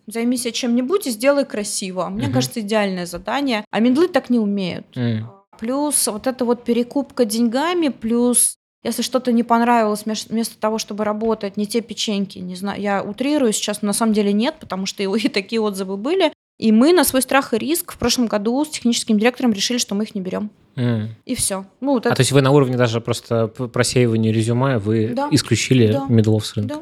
займись 0.08 0.48
чем-нибудь 0.54 1.08
и 1.08 1.12
сделай 1.12 1.46
красиво. 1.46 2.08
Мне 2.10 2.26
Мгм. 2.26 2.34
кажется, 2.34 2.62
идеальное 2.62 3.06
задание. 3.06 3.66
А 3.72 3.80
мендлы 3.80 4.08
так 4.08 4.30
не 4.30 4.40
умеют. 4.40 4.86
М. 4.96 5.30
Плюс 5.60 6.08
вот 6.08 6.26
эта 6.28 6.44
вот 6.46 6.64
перекупка 6.64 7.26
деньгами, 7.26 7.90
плюс 7.90 8.56
если 8.84 9.04
что-то 9.04 9.32
не 9.32 9.44
понравилось, 9.44 10.06
вместо 10.06 10.58
того, 10.60 10.80
чтобы 10.80 11.04
работать, 11.04 11.56
не 11.56 11.68
те 11.68 11.82
печеньки, 11.82 12.40
не 12.40 12.56
знаю, 12.56 12.82
я 12.82 13.04
утрирую 13.04 13.54
сейчас, 13.54 13.84
но 13.84 13.88
на 13.88 13.94
самом 13.94 14.14
деле 14.14 14.34
нет, 14.34 14.56
потому 14.60 14.88
что 14.88 15.04
и, 15.16 15.28
такие 15.30 15.62
отзывы 15.62 15.98
были. 15.98 16.34
И 16.58 16.72
мы 16.72 16.94
на 16.94 17.04
свой 17.04 17.22
страх 17.22 17.54
и 17.54 17.58
риск 17.60 17.92
в 17.92 17.98
прошлом 17.98 18.28
году 18.28 18.64
с 18.66 18.70
техническим 18.70 19.18
директором 19.20 19.52
решили, 19.54 19.78
что 19.78 19.94
мы 19.96 20.04
их 20.06 20.16
не 20.16 20.22
берем. 20.22 20.50
М. 20.76 21.10
И 21.26 21.36
все. 21.36 21.66
Ну, 21.80 21.92
вот 21.94 22.06
А 22.06 22.10
это, 22.10 22.16
то 22.18 22.22
есть 22.22 22.32
вы 22.32 22.42
на 22.42 22.52
уровне 22.52 22.76
даже 22.78 23.02
просто 23.02 23.48
просеивания 23.48 24.32
резюме 24.32 24.78
вы 24.80 25.10
Да. 25.14 25.28
исключили 25.32 25.92
Да. 25.92 26.06
медлов 26.08 26.46
с 26.46 26.56
рынка? 26.56 26.76
да. 26.76 26.82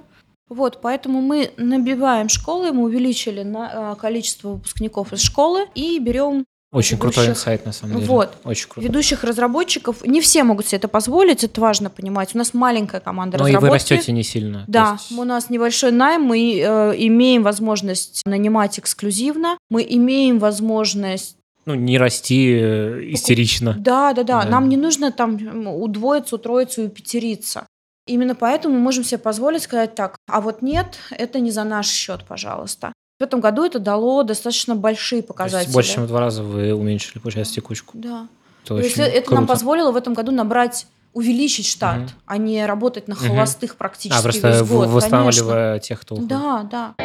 Вот, 0.49 0.81
поэтому 0.81 1.21
мы 1.21 1.51
набиваем 1.57 2.27
школы, 2.29 2.71
мы 2.71 2.83
увеличили 2.83 3.43
на, 3.43 3.93
э, 3.93 4.01
количество 4.01 4.49
выпускников 4.49 5.13
из 5.13 5.21
школы 5.21 5.67
и 5.75 5.99
берем 5.99 6.43
Очень 6.71 6.97
крутой 6.97 7.25
ведущих- 7.25 7.37
инсайт, 7.39 7.65
на 7.65 7.71
самом 7.71 7.95
деле. 7.95 8.07
Вот. 8.07 8.33
Очень 8.43 8.67
круто. 8.69 8.87
ведущих 8.87 9.23
разработчиков. 9.23 10.05
Не 10.05 10.21
все 10.21 10.43
могут 10.43 10.67
себе 10.67 10.77
это 10.77 10.87
позволить, 10.87 11.43
это 11.43 11.61
важно 11.61 11.89
понимать. 11.89 12.35
У 12.35 12.37
нас 12.37 12.53
маленькая 12.53 12.99
команда 12.99 13.37
Но 13.37 13.43
Ну 13.43 13.47
и 13.49 13.51
вы 13.53 13.57
разработки. 13.57 13.93
растете 13.93 14.11
не 14.11 14.23
сильно. 14.23 14.65
Да, 14.67 14.97
есть- 14.99 15.17
у 15.17 15.23
нас 15.23 15.49
небольшой 15.49 15.91
найм, 15.91 16.23
мы 16.23 16.37
э, 16.59 16.93
имеем 16.97 17.43
возможность 17.43 18.21
нанимать 18.25 18.77
эксклюзивно, 18.79 19.57
мы 19.69 19.85
имеем 19.87 20.39
возможность 20.39 21.37
Ну, 21.65 21.75
не 21.75 21.97
расти 21.99 22.53
э, 22.59 23.01
истерично. 23.13 23.75
Да, 23.77 24.13
да, 24.13 24.23
да. 24.23 24.43
Да. 24.43 24.49
Нам 24.49 24.69
не 24.69 24.77
нужно 24.77 25.11
там 25.11 25.37
удвоиться, 25.67 26.35
утроиться 26.35 26.81
и 26.81 26.85
упетериться. 26.87 27.65
Именно 28.07 28.35
поэтому 28.35 28.75
мы 28.75 28.81
можем 28.81 29.03
себе 29.03 29.17
позволить 29.19 29.63
сказать 29.63 29.93
так, 29.95 30.15
а 30.27 30.41
вот 30.41 30.61
нет, 30.61 30.97
это 31.11 31.39
не 31.39 31.51
за 31.51 31.63
наш 31.63 31.87
счет, 31.87 32.23
пожалуйста. 32.27 32.91
В 33.19 33.23
этом 33.23 33.39
году 33.41 33.65
это 33.65 33.79
дало 33.79 34.23
достаточно 34.23 34.75
большие 34.75 35.21
То 35.21 35.27
показатели. 35.29 35.65
есть 35.65 35.73
больше, 35.73 35.93
чем 35.95 36.03
в 36.05 36.07
два 36.07 36.21
раза 36.21 36.41
вы 36.41 36.73
уменьшили, 36.73 37.19
получается, 37.19 37.53
текучку. 37.53 37.97
Да. 37.97 38.27
Это 38.63 38.75
То 38.75 38.79
есть 38.79 38.97
это 38.97 39.33
нам 39.35 39.45
позволило 39.47 39.91
в 39.91 39.97
этом 39.97 40.13
году 40.13 40.31
набрать, 40.31 40.87
увеличить 41.13 41.65
штат, 41.67 41.97
Мгм. 41.97 42.09
а 42.25 42.37
не 42.37 42.65
работать 42.65 43.07
на 43.07 43.15
холостых 43.15 43.75
практически 43.75 44.19
А, 44.19 44.23
просто 44.23 44.47
весь 44.49 44.59
год. 44.61 44.67
конечно. 44.69 44.95
восстанавливая 44.95 45.79
тех, 45.79 45.99
кто 46.01 46.15
уходит. 46.15 46.29
Да, 46.29 46.63
да. 46.71 46.95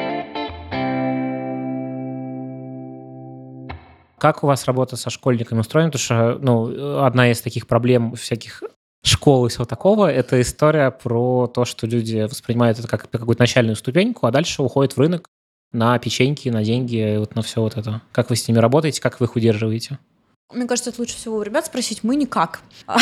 Как 4.18 4.42
у 4.42 4.46
вас 4.46 4.64
работа 4.64 4.96
со 4.96 5.11
школьниками 5.11 5.61
устроена? 5.61 5.90
Потому 5.90 6.02
что 6.02 6.38
ну, 6.40 7.02
одна 7.04 7.30
из 7.30 7.40
таких 7.42 7.66
проблем 7.66 8.14
всяких 8.14 8.62
школ 9.06 9.46
и 9.46 9.48
всего 9.48 9.64
такого, 9.64 10.10
это 10.10 10.40
история 10.40 10.90
про 10.90 11.46
то, 11.46 11.64
что 11.64 11.86
люди 11.86 12.22
воспринимают 12.22 12.78
это 12.78 12.88
как 12.88 13.10
какую-то 13.10 13.42
начальную 13.42 13.76
ступеньку, 13.76 14.26
а 14.26 14.30
дальше 14.30 14.62
уходят 14.62 14.96
в 14.96 15.00
рынок 15.00 15.28
на 15.72 15.98
печеньки, 15.98 16.48
на 16.48 16.64
деньги, 16.64 17.16
вот 17.18 17.34
на 17.34 17.42
все 17.42 17.60
вот 17.60 17.76
это. 17.76 18.00
Как 18.12 18.30
вы 18.30 18.36
с 18.36 18.46
ними 18.48 18.58
работаете, 18.58 19.00
как 19.00 19.20
вы 19.20 19.26
их 19.26 19.36
удерживаете? 19.36 19.98
Мне 20.52 20.66
кажется, 20.66 20.90
это 20.90 21.00
лучше 21.00 21.16
всего 21.16 21.36
у 21.36 21.42
ребят 21.42 21.66
спросить. 21.66 22.04
Мы 22.04 22.16
никак. 22.16 22.62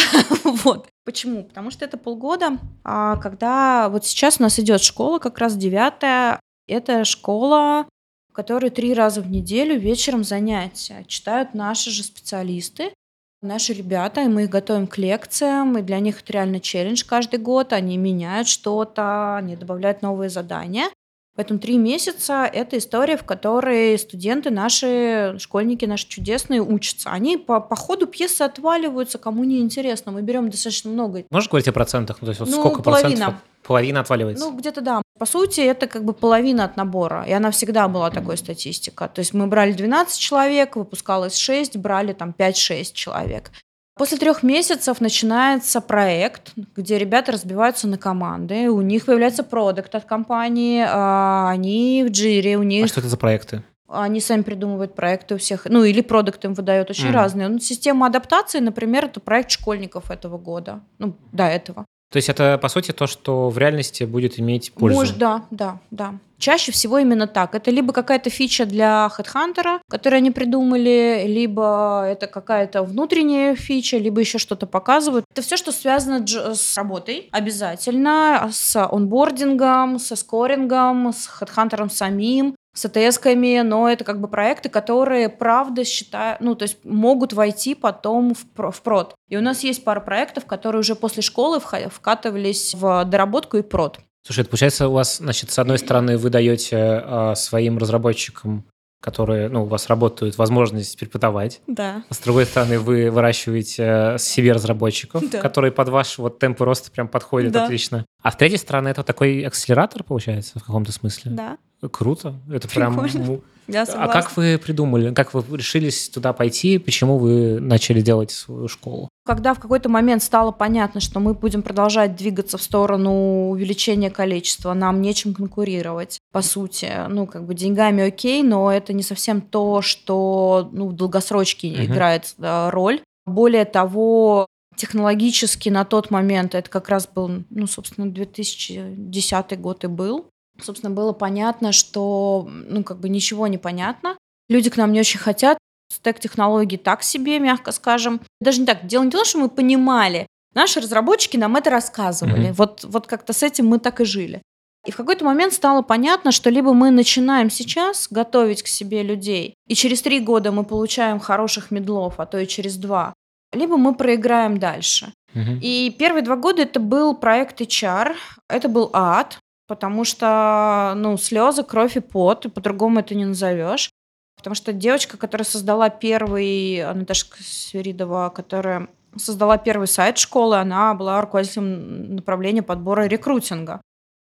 Вот. 0.65 0.89
Почему? 1.05 1.45
Потому 1.45 1.71
что 1.71 1.85
это 1.85 1.97
полгода, 1.97 2.59
а 2.85 3.17
когда 3.17 3.89
вот 3.89 4.07
сейчас 4.07 4.39
у 4.39 4.43
нас 4.45 4.59
идет 4.61 4.81
школа, 4.81 5.19
как 5.19 5.39
раз 5.39 5.57
девятая. 5.57 6.39
Это 6.69 7.05
школа, 7.05 7.87
в 8.31 8.35
которой 8.35 8.71
три 8.71 8.95
раза 8.95 9.21
в 9.21 9.29
неделю 9.29 9.79
вечером 9.79 10.23
занятия. 10.23 11.05
Читают 11.09 11.55
наши 11.55 11.91
же 11.91 12.05
специалисты, 12.05 12.95
наши 13.43 13.73
ребята, 13.73 14.23
и 14.23 14.29
мы 14.29 14.45
их 14.45 14.51
готовим 14.51 14.87
к 14.87 14.99
лекциям, 14.99 15.77
и 15.77 15.83
для 15.83 15.99
них 15.99 16.23
это 16.23 16.33
реально 16.33 16.61
челлендж 16.61 17.05
каждый 17.05 17.39
год. 17.41 17.73
Они 17.73 17.97
меняют 17.99 18.49
что-то, 18.49 19.37
они 19.37 19.57
добавляют 19.57 20.03
новые 20.03 20.31
задания. 20.31 20.89
Поэтому 21.35 21.59
три 21.59 21.79
месяца– 21.79 22.45
это 22.53 22.77
история, 22.77 23.17
в 23.17 23.25
которой 23.25 23.99
студенты 23.99 24.51
наши, 24.51 25.37
школьники 25.39 25.87
наши 25.87 26.07
чудесные 26.07 26.61
учатся. 26.61 27.11
Они 27.11 27.39
по, 27.39 27.59
по 27.61 27.75
ходу 27.75 28.07
пьесы 28.07 28.43
отваливаются, 28.43 29.17
кому 29.19 29.45
не 29.45 29.61
интересно. 29.61 30.13
Мы 30.13 30.21
берем 30.21 30.51
достаточно 30.51 30.91
много. 30.91 31.25
Можешь 31.31 31.49
говорить 31.49 31.69
о 31.69 31.73
процентах? 31.73 32.19
Ну, 32.21 32.27
то 32.27 32.31
есть 32.31 32.41
вот 32.41 32.51
Ну, 32.51 32.61
сколько 32.61 32.83
половина. 32.83 33.09
процентов? 33.09 33.35
Половина 33.63 34.01
отваливается. 34.01 34.45
Ну, 34.45 34.57
где-то 34.59 34.81
да. 34.83 35.03
По 35.19 35.25
сути, 35.25 35.61
это 35.61 35.87
как 35.87 36.05
бы 36.05 36.13
половина 36.13 36.65
от 36.65 36.77
набора. 36.77 37.25
И 37.27 37.33
она 37.33 37.51
всегда 37.51 37.89
была 37.89 38.11
такой 38.11 38.37
статистика. 38.37 39.09
То 39.09 39.21
есть 39.21 39.33
мы 39.33 39.47
брали 39.47 39.73
12 39.73 40.19
человек, 40.19 40.77
выпускалось 40.77 41.37
6, 41.37 41.77
брали 41.79 42.13
там 42.13 42.35
5-6 42.37 42.93
человек. 42.93 43.51
После 43.95 44.17
трех 44.17 44.43
месяцев 44.43 45.01
начинается 45.01 45.81
проект, 45.83 46.53
где 46.77 46.99
ребята 46.99 47.33
разбиваются 47.33 47.87
на 47.87 47.99
команды, 47.99 48.71
у 48.71 48.81
них 48.81 49.05
появляется 49.05 49.45
продукт 49.45 49.95
от 49.95 50.07
компании, 50.07 50.83
а, 50.89 51.51
они 51.51 52.05
в 52.09 52.11
джире, 52.11 52.57
у 52.57 52.63
них 52.63 52.87
а 52.87 52.89
что 52.89 53.01
это 53.01 53.09
за 53.09 53.17
проекты? 53.19 53.63
они 53.89 54.21
сами 54.21 54.41
придумывают 54.41 54.95
проекты 54.95 55.35
у 55.35 55.39
всех, 55.39 55.67
ну 55.67 55.85
или 55.85 56.01
продукты 56.01 56.49
им 56.49 56.55
выдают 56.55 56.89
очень 56.89 57.09
Мгм. 57.09 57.15
разные. 57.15 57.49
Ну, 57.49 57.59
система 57.59 58.07
адаптации, 58.07 58.59
например, 58.61 59.05
это 59.05 59.21
проект 59.21 59.51
школьников 59.51 60.11
этого 60.11 60.39
года, 60.39 60.81
ну 60.99 61.15
до 61.33 61.45
этого. 61.45 61.85
То 62.13 62.19
есть 62.19 62.29
это, 62.29 62.59
по 62.59 62.69
сути, 62.69 62.93
то, 62.93 63.07
что 63.07 63.49
в 63.49 63.57
реальности 63.57 64.05
будет 64.05 64.39
иметь 64.39 64.73
пользу. 64.75 64.99
Может, 64.99 65.19
да, 65.19 65.45
да, 65.51 65.79
да. 65.91 66.15
Чаще 66.39 66.73
всего 66.73 66.99
именно 66.99 67.27
так. 67.27 67.55
Это 67.55 67.71
либо 67.71 67.93
какая-то 67.93 68.29
фича 68.29 68.67
для 68.67 69.11
HeadHunter, 69.17 69.79
которую 69.89 70.19
они 70.19 70.31
придумали, 70.31 71.25
либо 71.27 72.05
это 72.07 72.27
какая-то 72.27 72.83
внутренняя 72.83 73.55
фича, 73.55 73.97
либо 73.97 74.21
еще 74.21 74.39
что-то 74.39 74.67
показывают. 74.67 75.25
Это 75.33 75.41
все, 75.41 75.57
что 75.57 75.73
связано 75.73 76.27
с 76.27 76.77
работой 76.77 77.29
обязательно, 77.31 78.51
с 78.53 78.77
онбордингом, 78.77 79.99
со 79.99 80.15
скорингом, 80.17 81.13
с 81.13 81.31
HeadHunter 81.41 81.89
самим, 81.91 82.57
с 82.75 82.85
АТС-ками, 82.87 83.61
но 83.63 83.89
это 83.91 84.03
как 84.05 84.21
бы 84.21 84.29
проекты, 84.29 84.69
которые, 84.69 85.29
правда, 85.29 85.85
считаю, 85.85 86.37
ну, 86.41 86.55
то 86.55 86.63
есть 86.65 86.79
могут 86.85 87.33
войти 87.33 87.75
потом 87.75 88.35
в, 88.35 88.47
про- 88.51 88.71
в 88.71 88.81
прод. 88.83 89.15
И 89.29 89.37
у 89.37 89.41
нас 89.43 89.63
есть 89.63 89.85
пара 89.85 90.01
проектов, 90.01 90.47
которые 90.47 90.81
уже 90.81 90.95
после 90.95 91.23
школы 91.23 91.61
вкатывались 91.61 92.75
в 92.75 93.05
доработку 93.05 93.57
и 93.59 93.63
прод. 93.63 93.99
Слушай, 94.25 94.41
это 94.41 94.51
получается 94.51 94.89
у 94.89 94.93
вас, 94.93 95.19
значит, 95.19 95.51
с 95.51 95.59
одной 95.59 95.79
стороны, 95.79 96.17
вы 96.17 96.31
даете 96.31 96.77
а, 96.79 97.35
своим 97.35 97.77
разработчикам, 97.79 98.65
которые, 99.03 99.49
ну, 99.49 99.65
у 99.65 99.67
вас 99.67 99.89
работают, 99.89 100.39
возможность 100.39 100.97
преподавать. 100.99 101.61
Да. 101.67 102.05
А 102.09 102.15
с 102.15 102.19
другой 102.19 102.47
стороны, 102.47 102.79
вы 102.79 103.11
выращиваете 103.11 103.83
э, 104.15 104.19
себе 104.19 104.53
разработчиков, 104.53 105.29
Да. 105.29 105.41
которые 105.41 105.73
под 105.73 105.89
ваш 105.89 106.19
вот 106.19 106.39
темп 106.39 106.61
роста 106.61 106.93
прям 106.93 107.09
подходят 107.09 107.51
Да. 107.53 107.65
отлично. 107.65 108.07
А 108.23 108.31
с 108.31 108.37
третьей 108.37 108.59
стороны, 108.59 108.89
это 108.89 109.03
такой 109.03 109.43
акселератор, 109.43 110.05
получается, 110.05 110.61
в 110.61 110.65
каком-то 110.65 110.93
смысле? 110.93 111.33
Да. 111.33 111.59
Круто. 111.91 112.35
Это 112.51 112.69
прям... 112.69 112.99
Прикольно. 112.99 113.27
ну, 113.27 113.41
Я 113.69 113.83
А 113.83 113.87
согласна. 113.87 114.13
как 114.13 114.37
вы 114.37 114.59
придумали, 114.59 115.13
как 115.15 115.35
вы 115.35 115.45
решились 115.57 116.09
туда 116.09 116.33
пойти, 116.33 116.79
почему 116.79 117.19
вы 117.19 117.59
начали 117.61 118.01
делать 118.01 118.31
свою 118.31 118.69
школу? 118.69 119.09
Когда 119.25 119.55
в 119.55 119.61
какой-то 119.61 119.89
момент 119.89 120.23
стало 120.23 120.51
понятно, 120.51 121.01
что 121.01 121.21
мы 121.21 121.35
будем 121.35 121.63
продолжать 121.63 122.17
двигаться 122.17 122.59
в 122.59 122.63
сторону 122.63 123.51
увеличения 123.51 124.11
количества, 124.11 124.75
нам 124.75 125.01
нечем 125.01 125.33
конкурировать, 125.35 126.19
по 126.33 126.43
сути. 126.43 126.91
Ну, 127.09 127.27
как 127.27 127.45
бы 127.47 127.55
деньгами 127.55 128.03
окей, 128.05 128.43
но 128.43 128.73
это 128.73 128.93
не 128.93 129.03
совсем 129.05 129.41
то, 129.41 129.81
что 129.83 130.69
ну, 130.73 130.89
в 130.89 130.93
долгосрочке 130.95 131.69
Мгм. 131.71 131.85
играет 131.85 132.35
э, 132.39 132.71
роль. 132.71 133.01
Более 133.27 133.65
того, 133.65 134.47
технологически 134.77 135.69
на 135.69 135.85
тот 135.85 136.11
момент, 136.11 136.55
это 136.57 136.69
как 136.69 136.89
раз 136.89 137.07
был, 137.07 137.45
ну, 137.51 137.67
собственно, 137.69 138.11
2010 138.11 139.61
год 139.61 139.85
и 139.85 139.87
был, 139.87 140.27
собственно, 140.61 140.95
было 140.95 141.13
понятно, 141.13 141.73
что, 141.73 142.49
ну, 142.49 142.83
как 142.83 142.99
бы 142.99 143.09
ничего 143.09 143.47
не 143.47 143.59
понятно. 143.59 144.17
Люди 144.49 144.71
к 144.71 144.77
нам 144.77 144.93
не 144.93 145.01
очень 145.01 145.21
хотят, 145.21 145.59
стек 145.91 146.19
технологий 146.21 146.77
так 146.77 147.03
себе, 147.03 147.39
мягко 147.39 147.73
скажем. 147.73 148.21
Даже 148.41 148.61
не 148.61 148.67
так. 148.67 148.87
Дело 148.87 149.05
не 149.05 149.11
в 149.11 149.13
том, 149.13 149.25
что 149.25 149.39
мы 149.39 149.49
понимали. 149.49 150.27
Наши 150.55 150.81
разработчики 150.81 151.37
нам 151.37 151.57
это 151.57 151.71
рассказывали. 151.71 152.47
Мгм. 152.47 152.53
Вот, 152.55 152.85
вот 152.85 153.07
как-то 153.07 153.33
с 153.33 153.43
этим 153.43 153.67
мы 153.67 153.79
так 153.79 154.01
и 154.01 154.05
жили. 154.05 154.43
И 154.85 154.91
в 154.91 154.97
какой-то 154.97 155.25
момент 155.25 155.53
стало 155.53 155.83
понятно, 155.83 156.33
что 156.33 156.51
либо 156.51 156.73
мы 156.75 156.91
начинаем 156.91 157.51
сейчас 157.51 158.09
готовить 158.11 158.63
к 158.63 158.67
себе 158.67 159.05
людей, 159.05 159.55
и 159.69 159.75
через 159.77 160.03
три 160.03 160.19
года 160.19 160.51
мы 160.51 160.65
получаем 160.65 161.21
хороших 161.21 161.71
медлов, 161.71 162.15
а 162.19 162.27
то 162.27 162.39
и 162.39 162.49
через 162.49 162.77
два, 162.77 163.15
либо 163.53 163.77
мы 163.77 163.95
проиграем 163.95 164.59
дальше. 164.59 165.13
Мгм. 165.35 165.61
И 165.63 165.95
первые 165.97 166.25
два 166.25 166.35
года 166.35 166.63
это 166.63 166.81
был 166.81 167.15
проект 167.15 167.61
HR, 167.61 168.17
это 168.49 168.69
был 168.69 168.91
ад, 168.93 169.39
потому 169.73 170.05
что, 170.05 170.93
ну, 170.97 171.17
слезы, 171.17 171.63
кровь 171.63 171.97
и 171.97 172.01
пот, 172.01 172.45
и 172.45 172.51
по-другому 172.51 173.01
это 173.01 173.15
не 173.15 173.25
назовешь. 173.25 173.89
Потому 174.37 174.55
что 174.55 174.75
девочка, 174.75 175.17
которая 175.17 175.47
создала 175.47 175.89
первый, 175.89 176.83
а, 176.83 176.93
Наташа 176.93 177.25
Свиридова, 177.41 178.29
которая 178.29 178.89
создала 179.17 179.57
первый 179.57 179.89
сайт 179.89 180.19
школы, 180.19 180.59
она 180.59 180.93
была 180.93 181.23
руководителем 181.23 182.17
направления 182.17 182.63
подбора 182.63 183.07
рекрутинга. 183.07 183.81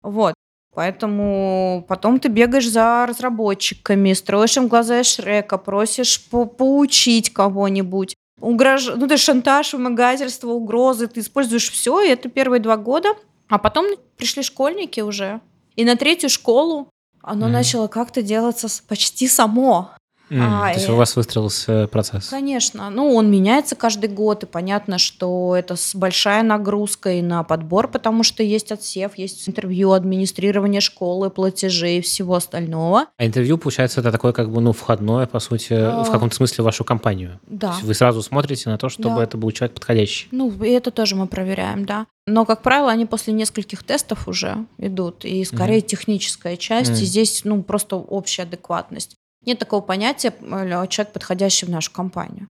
Вот. 0.03 0.33
Поэтому 0.75 1.85
потом 1.87 2.19
ты 2.19 2.29
бегаешь 2.29 2.71
за 2.71 3.05
разработчиками, 3.07 4.15
строишь 4.15 4.57
им 4.57 4.69
глаза 4.69 5.05
Шрека, 5.05 5.59
просишь 5.59 6.27
по 6.31 6.47
поучить 6.47 7.31
кого-нибудь. 7.31 8.15
Угрож... 8.41 8.87
Ну, 8.87 9.07
ты 9.07 9.19
шантаж, 9.19 9.75
вымогательство, 9.75 10.49
угрозы, 10.49 11.09
ты 11.09 11.21
используешь 11.21 11.71
все, 11.71 12.01
и 12.01 12.09
это 12.09 12.31
первые 12.31 12.61
два 12.61 12.79
года. 12.79 13.11
А 13.49 13.59
потом 13.59 13.87
пришли 14.17 14.43
школьники 14.43 15.01
уже. 15.01 15.41
И 15.77 15.85
на 15.85 15.97
третью 15.97 16.31
школу 16.31 16.89
оно 17.23 17.49
mm. 17.49 17.51
начало 17.51 17.89
как-то 17.89 18.23
делаться 18.23 18.69
почти 18.87 19.29
само. 19.29 19.91
Mm, 20.31 20.39
а, 20.41 20.73
то 20.73 20.79
есть 20.79 20.89
у 20.89 20.97
вас 20.97 21.15
выстроился 21.17 21.87
процесс? 21.89 22.29
Конечно. 22.29 22.91
Ну, 22.91 23.15
он 23.15 23.31
меняется 23.31 23.77
каждый 23.77 24.09
год, 24.09 24.43
и 24.43 24.47
понятно, 24.47 24.99
что 24.99 25.55
это 25.57 25.77
большая 25.95 26.43
нагрузка 26.43 27.13
и 27.13 27.23
на 27.23 27.45
подбор, 27.45 27.89
потому 27.89 28.23
что 28.23 28.43
есть 28.43 28.73
отсев, 28.73 29.17
есть 29.17 29.49
интервью, 29.49 29.93
администрирование 29.93 30.81
школы, 30.81 31.31
платежи 31.31 31.99
и 31.99 32.01
всего 32.01 32.35
остального. 32.35 33.07
А 33.17 33.27
интервью, 33.27 33.59
получается, 33.59 34.01
это 34.01 34.11
такое 34.11 34.33
как 34.33 34.51
бы, 34.51 34.61
ну, 34.61 34.73
входное, 34.73 35.27
по 35.27 35.39
сути, 35.39 35.73
а... 35.75 36.03
в 36.03 36.11
каком-то 36.11 36.35
смысле 36.35 36.65
вашу 36.65 36.85
компанию. 36.85 37.41
Да. 37.47 37.69
То 37.69 37.75
есть 37.75 37.85
вы 37.85 37.95
сразу 37.95 38.23
смотрите 38.23 38.69
на 38.69 38.79
то, 38.79 38.89
чтобы 38.89 39.17
да. 39.17 39.25
это 39.25 39.37
был 39.37 39.51
человек 39.53 39.75
подходящий. 39.75 40.29
Ну, 40.33 40.53
и 40.63 40.71
это 40.71 40.91
тоже 40.91 41.15
мы 41.15 41.27
проверяем, 41.27 41.85
да. 41.85 42.07
Но, 42.27 42.45
как 42.45 42.63
правило, 42.63 42.91
они 42.91 43.07
после 43.07 43.33
нескольких 43.33 43.85
тестов 43.85 44.27
уже 44.27 44.67
идут, 44.79 45.25
и 45.25 45.45
скорее 45.45 45.79
mm 45.79 45.87
техническая 45.87 46.57
часть, 46.57 46.91
mm 46.91 47.03
и 47.03 47.05
здесь, 47.05 47.43
ну, 47.45 47.63
просто 47.63 47.97
общая 47.97 48.43
адекватность. 48.43 49.17
Нет 49.47 49.59
такого 49.59 49.81
понятия 49.81 50.35
э, 50.39 50.87
человек, 50.89 51.13
подходящий 51.13 51.67
в 51.67 51.71
нашу 51.71 51.93
компанию. 51.93 52.49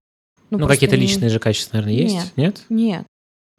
Ну, 0.49 0.57
ну 0.57 0.67
какие-то 0.67 0.95
личные 0.95 1.29
же 1.29 1.39
качества, 1.39 1.77
наверное, 1.77 2.01
есть? 2.01 2.15
Нет. 2.15 2.33
Нет? 2.35 2.61
Нет. 2.69 3.03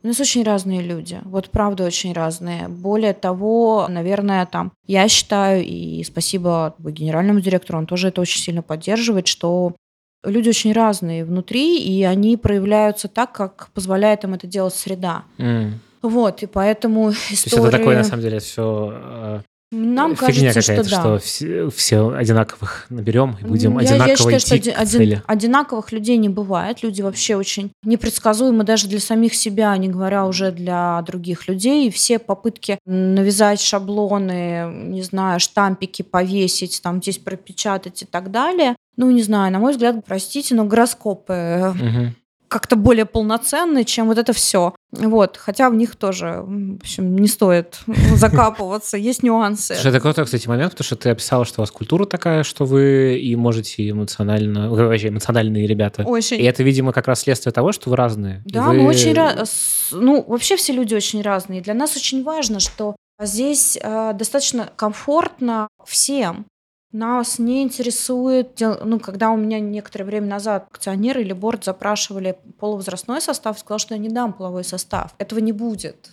У 0.02 0.06
нас 0.06 0.20
очень 0.20 0.44
разные 0.44 0.80
люди, 0.80 1.20
вот 1.24 1.50
правда 1.50 1.84
очень 1.84 2.12
разные. 2.12 2.68
Более 2.68 3.14
того, 3.14 3.88
наверное, 3.88 4.46
там, 4.46 4.72
я 4.86 5.08
считаю, 5.08 5.64
и 5.64 6.04
спасибо 6.04 6.76
генеральному 6.78 7.40
директору, 7.40 7.80
он 7.80 7.86
тоже 7.86 8.08
это 8.08 8.20
очень 8.20 8.40
сильно 8.40 8.62
поддерживает, 8.62 9.26
что 9.26 9.74
люди 10.22 10.50
очень 10.50 10.72
разные 10.72 11.24
внутри, 11.24 11.80
и 11.80 12.04
они 12.04 12.36
проявляются 12.36 13.08
так, 13.08 13.32
как 13.32 13.70
позволяет 13.74 14.22
им 14.22 14.34
это 14.34 14.46
делать 14.46 14.74
среда. 14.74 15.24
Mm. 15.38 15.72
Вот, 16.02 16.44
и 16.44 16.46
поэтому 16.46 17.10
история... 17.10 17.26
То 17.26 17.32
есть 17.32 17.56
это 17.56 17.70
такое, 17.70 17.96
на 17.96 18.04
самом 18.04 18.22
деле, 18.22 18.38
все 18.38 19.42
нам 19.70 20.16
Фигня 20.16 20.54
кажется, 20.54 20.62
что 20.62 20.82
да. 20.82 20.88
что 20.88 21.18
все, 21.18 21.68
все 21.68 22.08
одинаковых 22.10 22.86
наберем 22.88 23.36
и 23.40 23.44
будем 23.44 23.78
я, 23.78 23.90
одинаково 23.90 24.30
я 24.30 24.38
считаю, 24.38 24.60
идти 24.60 24.70
что 24.70 24.78
к 24.78 24.80
один, 24.80 24.98
цели. 24.98 25.22
одинаковых 25.26 25.92
людей 25.92 26.16
не 26.16 26.30
бывает. 26.30 26.82
Люди 26.82 27.02
вообще 27.02 27.36
очень 27.36 27.72
непредсказуемы 27.82 28.64
даже 28.64 28.88
для 28.88 29.00
самих 29.00 29.34
себя, 29.34 29.76
не 29.76 29.88
говоря 29.88 30.24
уже 30.24 30.52
для 30.52 31.02
других 31.02 31.48
людей. 31.48 31.86
И 31.86 31.90
все 31.90 32.18
попытки 32.18 32.78
навязать 32.86 33.60
шаблоны, 33.60 34.72
не 34.72 35.02
знаю, 35.02 35.38
штампики 35.38 36.00
повесить, 36.00 36.80
там 36.82 37.02
здесь 37.02 37.18
пропечатать 37.18 38.02
и 38.02 38.06
так 38.06 38.30
далее. 38.30 38.74
Ну, 38.96 39.10
не 39.10 39.22
знаю, 39.22 39.52
на 39.52 39.58
мой 39.58 39.72
взгляд, 39.72 39.96
простите, 40.06 40.54
но 40.54 40.64
гороскопы 40.64 41.74
угу 41.74 42.14
как-то 42.48 42.76
более 42.76 43.04
полноценны, 43.04 43.84
чем 43.84 44.08
вот 44.08 44.18
это 44.18 44.32
все. 44.32 44.74
Вот, 44.90 45.36
хотя 45.36 45.68
в 45.68 45.74
них 45.74 45.96
тоже, 45.96 46.42
в 46.46 46.76
общем, 46.76 47.16
не 47.16 47.28
стоит 47.28 47.80
закапываться, 48.14 48.96
есть 48.96 49.22
нюансы. 49.22 49.74
Слушай, 49.74 49.88
это 49.88 50.00
крутой, 50.00 50.24
кстати, 50.24 50.48
момент, 50.48 50.72
потому 50.72 50.84
что 50.84 50.96
ты 50.96 51.10
описала, 51.10 51.44
что 51.44 51.60
у 51.60 51.62
вас 51.62 51.70
культура 51.70 52.06
такая, 52.06 52.42
что 52.42 52.64
вы 52.64 53.18
и 53.18 53.36
можете 53.36 53.88
эмоционально, 53.88 54.70
вы 54.70 54.86
вообще 54.86 55.08
эмоциональные 55.08 55.66
ребята. 55.66 56.04
Очень. 56.04 56.40
И 56.40 56.44
это, 56.44 56.62
видимо, 56.62 56.92
как 56.92 57.06
раз 57.06 57.20
следствие 57.20 57.52
того, 57.52 57.72
что 57.72 57.90
вы 57.90 57.96
разные. 57.96 58.42
Да, 58.46 58.68
вы... 58.68 58.74
мы 58.74 58.86
очень 58.86 59.12
разные. 59.12 59.46
Ну, 59.92 60.24
вообще 60.26 60.56
все 60.56 60.72
люди 60.72 60.94
очень 60.94 61.20
разные. 61.22 61.60
Для 61.60 61.74
нас 61.74 61.96
очень 61.96 62.22
важно, 62.22 62.60
что 62.60 62.96
здесь 63.20 63.78
э, 63.80 64.12
достаточно 64.14 64.70
комфортно 64.76 65.68
всем. 65.84 66.46
Нас 66.92 67.38
не 67.38 67.62
интересует, 67.62 68.60
ну, 68.60 68.98
когда 68.98 69.30
у 69.30 69.36
меня 69.36 69.60
некоторое 69.60 70.04
время 70.04 70.26
назад 70.26 70.68
акционеры 70.70 71.20
или 71.20 71.34
борт 71.34 71.64
запрашивали 71.64 72.38
полувозрастной 72.58 73.20
состав, 73.20 73.58
сказал, 73.58 73.78
что 73.78 73.94
я 73.94 73.98
не 73.98 74.08
дам 74.08 74.32
половой 74.32 74.64
состав. 74.64 75.14
Этого 75.18 75.40
не 75.40 75.52
будет. 75.52 76.10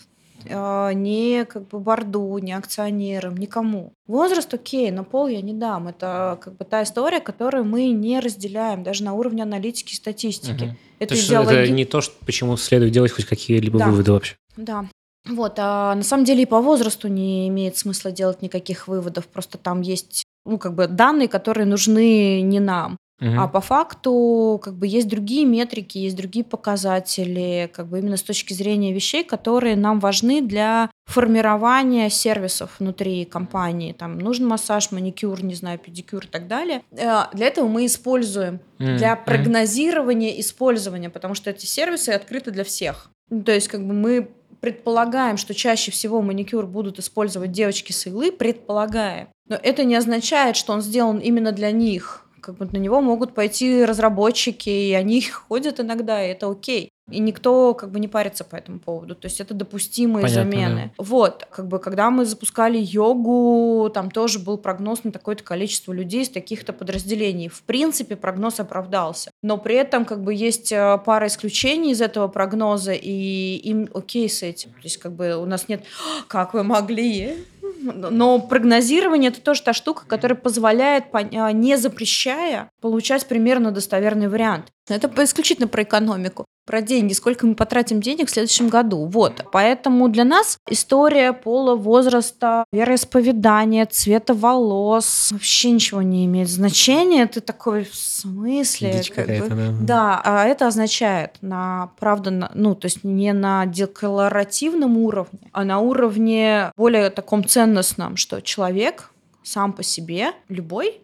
А, 0.49 0.91
ни 0.91 1.43
как 1.43 1.67
бы 1.67 1.79
борду, 1.79 2.38
ни 2.39 2.51
акционерам, 2.51 3.38
никому. 3.38 3.93
Возраст 4.07 4.53
окей, 4.53 4.91
но 4.91 5.03
пол 5.03 5.27
я 5.27 5.41
не 5.41 5.53
дам. 5.53 5.88
Это 5.88 6.38
как 6.41 6.55
бы 6.57 6.65
та 6.65 6.83
история, 6.83 7.19
которую 7.19 7.65
мы 7.65 7.88
не 7.89 8.19
разделяем 8.19 8.83
даже 8.83 9.03
на 9.03 9.13
уровне 9.13 9.43
аналитики 9.43 9.93
и 9.93 9.95
статистики. 9.95 10.65
Угу. 10.65 10.75
Это, 10.99 11.15
то 11.15 11.21
идеологи... 11.21 11.55
это 11.55 11.71
не 11.71 11.85
то, 11.85 12.01
что, 12.01 12.13
почему 12.25 12.57
следует 12.57 12.91
делать 12.91 13.11
хоть 13.11 13.25
какие-либо 13.25 13.79
да. 13.79 13.88
выводы 13.88 14.11
вообще. 14.11 14.35
Да. 14.57 14.85
Вот, 15.27 15.55
а 15.57 15.95
на 15.95 16.03
самом 16.03 16.23
деле 16.23 16.43
и 16.43 16.45
по 16.45 16.61
возрасту 16.61 17.07
не 17.07 17.47
имеет 17.47 17.77
смысла 17.77 18.11
делать 18.11 18.43
никаких 18.43 18.88
выводов, 18.88 19.25
просто 19.27 19.57
там 19.57 19.81
есть 19.81 20.24
ну, 20.45 20.58
как 20.58 20.75
бы 20.75 20.88
данные, 20.88 21.27
которые 21.27 21.65
нужны 21.65 22.41
не 22.41 22.60
нам. 22.60 22.97
Угу. 23.21 23.39
А 23.39 23.47
по 23.47 23.62
факту 23.62 24.60
как 24.62 24.75
бы 24.75 24.88
есть 24.88 25.08
другие 25.08 25.45
метрики, 25.45 25.97
есть 25.97 26.17
другие 26.17 26.43
показатели, 26.43 27.71
как 27.73 27.88
бы 27.88 27.99
именно 27.99 28.17
с 28.17 28.23
точки 28.23 28.53
зрения 28.53 28.91
вещей, 28.91 29.23
которые 29.23 29.77
нам 29.77 30.01
важны 30.01 30.41
для 30.41 30.89
формирования 31.05 32.10
сервисов 32.10 32.75
внутри 32.79 33.23
компании. 33.23 33.93
Там 33.93 34.17
нужен 34.17 34.47
массаж, 34.47 34.91
маникюр, 34.91 35.41
не 35.43 35.55
знаю, 35.55 35.79
педикюр 35.79 36.25
и 36.25 36.27
так 36.27 36.47
далее. 36.47 36.81
Э, 36.91 37.27
для 37.31 37.47
этого 37.47 37.67
мы 37.67 37.86
используем, 37.86 38.60
mm 38.79 38.97
для 38.97 39.15
прогнозирования 39.15 40.39
использования, 40.41 41.10
потому 41.10 41.36
что 41.36 41.49
эти 41.49 41.65
сервисы 41.65 42.10
открыты 42.10 42.51
для 42.51 42.65
всех. 42.65 43.10
То 43.45 43.51
есть 43.51 43.69
как 43.69 43.86
бы 43.86 43.93
мы 43.93 44.29
предполагаем, 44.65 45.38
что 45.38 45.54
чаще 45.54 45.91
всего 45.91 46.23
маникюр 46.23 46.65
будут 46.65 46.97
использовать 46.97 47.51
девочки 47.51 47.91
с 47.91 48.08
иглы, 48.08 48.32
предполагаем. 48.32 49.28
Но 49.47 49.60
это 49.62 49.84
не 49.84 49.93
означает, 49.93 50.56
что 50.56 50.73
он 50.73 50.82
сделан 50.82 51.19
именно 51.19 51.51
для 51.51 51.69
них. 51.69 52.24
Как 52.45 52.58
бы 52.58 52.69
на 52.71 52.77
него 52.77 53.01
могут 53.01 53.34
пойти 53.34 53.84
разработчики, 53.84 54.69
и 54.69 54.93
они 54.93 55.21
ходят 55.47 55.79
иногда, 55.79 56.23
и 56.23 56.29
это 56.29 56.47
окей. 56.47 56.91
И 57.12 57.19
никто 57.19 57.75
как 57.75 57.91
бы 57.91 57.99
не 57.99 58.08
парится 58.08 58.43
по 58.43 58.55
этому 58.55 58.79
поводу. 58.79 59.15
То 59.15 59.27
есть 59.27 59.39
это 59.39 59.53
допустимые 59.53 60.23
Понятно, 60.23 60.43
замены. 60.43 60.93
Да. 60.97 61.03
Вот, 61.03 61.47
как 61.51 61.67
бы 61.67 61.79
когда 61.79 62.10
мы 62.10 62.25
запускали 62.25 62.79
йогу, 62.79 63.91
там 63.93 64.10
тоже 64.10 64.39
был 64.39 64.58
прогноз 64.58 65.03
на 65.03 65.12
такое-то 65.12 65.43
количество 65.43 65.93
людей 65.93 66.23
из 66.23 66.29
таких-то 66.29 66.73
подразделений. 66.73 67.47
В 67.47 67.62
принципе, 67.62 68.15
прогноз 68.15 68.60
оправдался. 68.60 69.29
Но 69.43 69.58
при 69.58 69.75
этом 69.75 70.05
как 70.05 70.23
бы 70.23 70.34
есть 70.34 70.71
э, 70.71 70.99
пара 71.05 71.27
исключений 71.27 71.91
из 71.91 72.01
этого 72.01 72.27
прогноза, 72.27 72.93
и 72.93 73.55
им 73.58 73.88
окей 73.93 74.27
с 74.27 74.41
этим. 74.41 74.71
То 74.71 74.84
есть 74.84 74.97
как 74.97 75.13
бы 75.13 75.36
у 75.36 75.45
нас 75.45 75.67
нет 75.67 75.84
«А, 75.84 76.23
«как 76.27 76.55
вы 76.55 76.63
могли?» 76.63 77.45
Но 77.81 78.39
прогнозирование 78.39 79.31
это 79.31 79.41
тоже 79.41 79.61
та 79.63 79.73
штука, 79.73 80.05
которая 80.07 80.38
позволяет, 80.38 81.05
не 81.31 81.77
запрещая, 81.77 82.69
получать 82.81 83.27
примерно 83.27 83.71
достоверный 83.71 84.27
вариант. 84.27 84.71
Это 84.88 85.12
исключительно 85.24 85.67
про 85.67 85.84
экономику, 85.84 86.45
про 86.65 86.82
деньги, 86.82 87.13
сколько 87.13 87.45
мы 87.48 87.56
потратим 87.56 88.02
денег 88.02 88.28
в 88.28 88.32
следующем 88.32 88.69
году. 88.69 89.06
Вот. 89.06 89.45
Поэтому 89.52 90.10
для 90.10 90.24
нас 90.24 90.58
история 90.69 91.34
пола, 91.34 91.76
возраста, 91.76 92.65
вероисповедания, 92.71 93.86
цвета 93.86 94.34
волос 94.34 95.30
вообще 95.32 95.71
ничего 95.71 96.02
не 96.02 96.26
имеет 96.26 96.50
значения. 96.50 97.26
Ты 97.28 97.41
такой 97.41 97.86
в 97.86 97.95
смысле? 97.95 99.02
Как 99.13 99.28
бы, 99.28 99.50
да. 99.50 99.71
да, 99.82 100.21
а 100.24 100.45
это 100.45 100.67
означает 100.67 101.38
на, 101.41 101.91
правда, 102.00 102.32
на, 102.32 102.52
ну, 102.54 102.76
то 102.76 102.86
есть 102.86 103.04
не 103.04 103.34
на 103.34 103.65
декларативном 103.65 104.98
уровне, 104.98 105.50
а 105.52 105.63
на 105.63 105.80
уровне 105.80 106.71
более 106.76 107.10
таком 107.10 107.45
ценностном, 107.45 108.17
что 108.17 108.41
человек 108.41 109.12
сам 109.43 109.74
по 109.74 109.84
себе, 109.84 110.32
любой, 110.50 111.02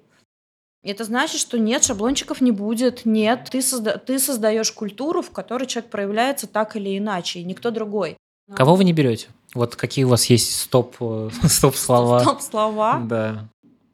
это 0.83 1.03
значит, 1.03 1.39
что 1.39 1.59
нет, 1.59 1.83
шаблончиков 1.83 2.41
не 2.41 2.51
будет, 2.51 3.05
нет, 3.05 3.49
ты, 3.51 3.59
созда- 3.59 3.99
ты 3.99 4.19
создаешь 4.19 4.71
культуру, 4.71 5.21
в 5.21 5.31
которой 5.31 5.65
человек 5.65 5.91
проявляется 5.91 6.47
так 6.47 6.75
или 6.75 6.97
иначе, 6.97 7.39
и 7.39 7.43
никто 7.43 7.71
другой. 7.71 8.17
Кого 8.55 8.75
вы 8.75 8.83
не 8.83 8.93
берете? 8.93 9.27
Вот 9.53 9.75
какие 9.75 10.05
у 10.05 10.09
вас 10.09 10.25
есть 10.25 10.59
стоп, 10.59 10.95
э, 10.99 11.29
стоп 11.47 11.75
слова? 11.75 12.21
Стоп 12.21 12.41
слова? 12.41 13.01
Да. 13.05 13.47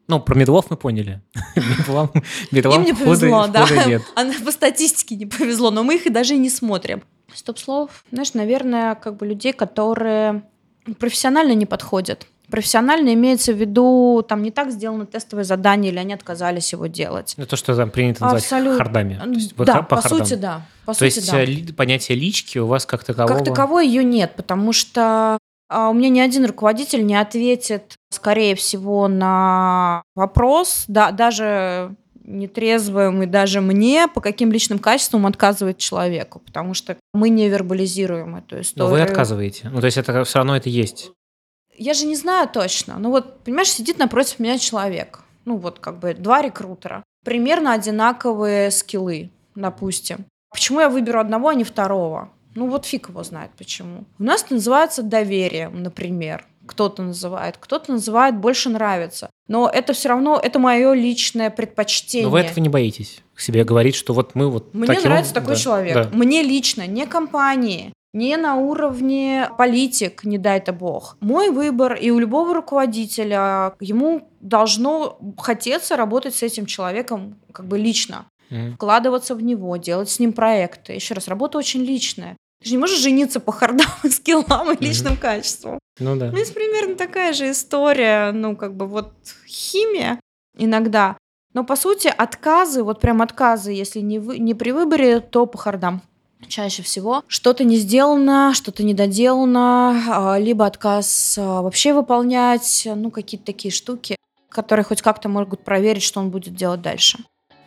Ну, 0.07 0.21
про 0.21 0.35
медлов 0.35 0.69
мы 0.69 0.77
поняли. 0.77 1.21
медлам, 1.55 2.11
медлам 2.51 2.81
Им 2.81 2.85
не 2.85 2.93
повезло, 2.93 3.47
да. 3.47 3.67
Нет. 3.85 4.01
А 4.15 4.25
по 4.43 4.51
статистике 4.51 5.15
не 5.15 5.25
повезло, 5.25 5.69
но 5.69 5.83
мы 5.83 5.95
их 5.95 6.05
и 6.05 6.09
даже 6.09 6.35
не 6.35 6.49
смотрим. 6.49 7.03
Стоп 7.33 7.59
слов, 7.59 8.05
знаешь, 8.11 8.33
наверное, 8.33 8.95
как 8.95 9.17
бы 9.17 9.27
людей, 9.27 9.51
которые 9.51 10.43
профессионально 10.99 11.51
не 11.53 11.65
подходят. 11.65 12.25
Профессионально 12.49 13.13
имеется 13.13 13.51
в 13.53 13.57
виду, 13.57 14.25
там 14.27 14.41
не 14.41 14.51
так 14.51 14.71
сделано 14.71 15.05
тестовое 15.05 15.43
задание, 15.43 15.91
или 15.91 15.99
они 15.99 16.13
отказались 16.13 16.71
его 16.71 16.87
делать. 16.87 17.33
Ну, 17.37 17.45
то, 17.45 17.55
что 17.55 17.75
там 17.75 17.89
принято 17.89 18.23
называть 18.23 18.43
Абсолют... 18.43 18.77
хардами. 18.77 19.19
То 19.55 19.65
да, 19.65 19.81
по, 19.81 19.97
по 19.97 20.07
сути, 20.07 20.35
да. 20.35 20.65
По 20.85 20.93
то 20.93 20.99
сути, 20.99 21.15
есть 21.17 21.31
да. 21.31 21.43
Э, 21.43 21.73
понятие 21.73 22.17
лички 22.17 22.57
у 22.57 22.67
вас 22.67 22.85
как 22.85 23.03
такового... 23.03 23.37
Как 23.37 23.45
таковой 23.45 23.87
ее 23.87 24.03
нет, 24.03 24.33
потому 24.35 24.71
что 24.71 25.37
а, 25.69 25.89
у 25.89 25.93
меня 25.93 26.09
ни 26.09 26.19
один 26.19 26.45
руководитель 26.45 27.05
не 27.05 27.15
ответит, 27.15 27.95
скорее 28.09 28.55
всего, 28.55 29.07
на 29.07 30.03
вопрос, 30.15 30.85
да, 30.87 31.11
даже 31.11 31.95
нетрезвым 32.23 33.23
и 33.23 33.25
даже 33.25 33.61
мне, 33.61 34.07
по 34.07 34.21
каким 34.21 34.51
личным 34.51 34.79
качествам 34.79 35.25
отказывает 35.25 35.77
человеку, 35.77 36.39
потому 36.39 36.73
что 36.73 36.97
мы 37.13 37.29
не 37.29 37.49
вербализируем 37.49 38.35
эту 38.35 38.61
историю. 38.61 38.89
Но 38.89 38.95
вы 38.95 39.01
отказываете. 39.01 39.69
Ну, 39.69 39.79
то 39.79 39.85
есть 39.85 39.97
это 39.97 40.23
все 40.25 40.39
равно 40.39 40.55
это 40.55 40.69
есть. 40.69 41.11
Я 41.77 41.93
же 41.93 42.05
не 42.05 42.15
знаю 42.15 42.49
точно. 42.49 42.97
Ну 42.99 43.11
вот, 43.11 43.43
понимаешь, 43.43 43.69
сидит 43.71 43.99
напротив 43.99 44.39
меня 44.39 44.57
человек. 44.57 45.19
Ну 45.45 45.57
вот 45.57 45.79
как 45.79 45.99
бы 45.99 46.13
два 46.13 46.41
рекрутера. 46.41 47.03
Примерно 47.23 47.73
одинаковые 47.73 48.71
скиллы, 48.71 49.29
допустим. 49.55 50.25
Почему 50.51 50.79
я 50.79 50.89
выберу 50.89 51.19
одного, 51.19 51.49
а 51.49 51.53
не 51.53 51.63
второго? 51.63 52.31
Ну 52.55 52.67
вот 52.69 52.85
фиг 52.85 53.09
его 53.09 53.23
знает 53.23 53.51
почему. 53.57 54.05
У 54.17 54.23
нас 54.23 54.43
это 54.43 54.55
называется 54.55 55.03
доверием, 55.03 55.83
например. 55.83 56.45
Кто-то 56.65 57.01
называет, 57.03 57.57
кто-то 57.59 57.93
называет 57.93 58.35
больше 58.37 58.69
нравится. 58.69 59.29
Но 59.47 59.69
это 59.69 59.93
все 59.93 60.09
равно, 60.09 60.39
это 60.41 60.59
мое 60.59 60.93
личное 60.93 61.49
предпочтение. 61.49 62.25
Но 62.25 62.31
вы 62.31 62.39
этого 62.39 62.59
не 62.59 62.67
боитесь? 62.67 63.21
К 63.35 63.39
себе 63.39 63.63
говорить, 63.63 63.95
что 63.95 64.13
вот 64.13 64.35
мы 64.35 64.49
вот 64.49 64.73
Мне 64.73 64.87
таким... 64.87 65.03
нравится 65.09 65.33
такой 65.33 65.53
Да, 65.53 65.59
человек. 65.61 65.93
да. 65.93 66.09
Мне 66.11 66.41
лично, 66.41 66.85
не 66.87 67.05
компании, 67.05 67.93
не 68.17 68.35
на 68.37 68.55
уровне 68.55 69.49
политик, 69.57 70.23
не 70.23 70.37
дай-то 70.37 70.73
бог. 70.73 71.17
Мой 71.19 71.49
выбор 71.49 71.93
и 71.93 72.09
у 72.11 72.19
любого 72.19 72.53
руководителя, 72.53 73.73
ему 73.79 74.27
должно 74.41 75.19
хотеться 75.37 75.95
работать 75.95 76.33
с 76.35 76.43
этим 76.43 76.65
человеком 76.65 77.35
как 77.51 77.65
бы 77.67 77.77
лично, 77.77 78.25
Мгм. 78.49 78.73
вкладываться 78.73 79.35
в 79.35 79.43
него, 79.43 79.77
делать 79.77 80.09
с 80.09 80.19
ним 80.19 80.33
проекты. 80.33 80.93
Еще 80.93 81.13
раз, 81.13 81.27
работа 81.27 81.57
очень 81.57 81.83
личная. 81.83 82.35
Ты 82.61 82.69
же 82.69 82.75
не 82.75 82.79
можешь 82.79 82.99
жениться 82.99 83.39
по 83.39 83.51
хардам, 83.51 83.85
скиллам 84.09 84.71
и 84.71 84.83
личным 84.83 85.15
качествам. 85.17 85.77
Ну 85.99 86.15
да. 86.15 86.31
Ну, 86.31 86.37
есть 86.37 86.53
примерно 86.53 86.95
такая 86.95 87.33
же 87.33 87.51
история, 87.51 88.31
ну, 88.31 88.55
как 88.55 88.75
бы 88.75 88.87
вот 88.87 89.13
химия 89.47 90.19
иногда. 90.57 91.17
Но, 91.53 91.63
по 91.63 91.75
сути, 91.75 92.07
отказы, 92.07 92.83
вот 92.83 92.99
прям 92.99 93.21
отказы, 93.21 93.71
если 93.71 93.99
не, 93.99 94.19
вы, 94.19 94.39
не 94.39 94.53
при 94.53 94.71
выборе, 94.71 95.19
то 95.19 95.45
по 95.45 95.57
хардам. 95.57 96.01
Чаще 96.47 96.83
всего 96.83 97.23
что-то 97.27 97.63
не 97.63 97.77
сделано, 97.77 98.53
что-то 98.53 98.83
не 98.83 98.93
доделано, 98.93 100.33
а, 100.33 100.39
либо 100.39 100.65
отказ 100.65 101.37
а, 101.37 101.61
вообще 101.61 101.93
выполнять, 101.93 102.87
ну, 102.95 103.11
какие-то 103.11 103.45
такие 103.45 103.71
штуки, 103.71 104.15
которые 104.49 104.85
хоть 104.85 105.01
как-то 105.01 105.29
могут 105.29 105.63
проверить, 105.63 106.03
что 106.03 106.19
он 106.19 106.29
будет 106.29 106.55
делать 106.55 106.81
дальше. 106.81 107.19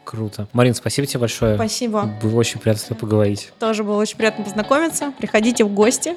Круто. 0.05 0.49
Марин, 0.53 0.75
спасибо 0.75 1.07
тебе 1.07 1.21
большое. 1.21 1.57
Спасибо. 1.57 2.11
Было 2.23 2.37
очень 2.37 2.59
приятно 2.59 2.83
с 2.83 2.87
тобой 2.87 3.01
поговорить. 3.01 3.53
Тоже 3.59 3.85
было 3.85 3.97
очень 3.97 4.17
приятно 4.17 4.45
познакомиться. 4.45 5.13
Приходите 5.19 5.65
в 5.65 5.73
гости. 5.75 6.17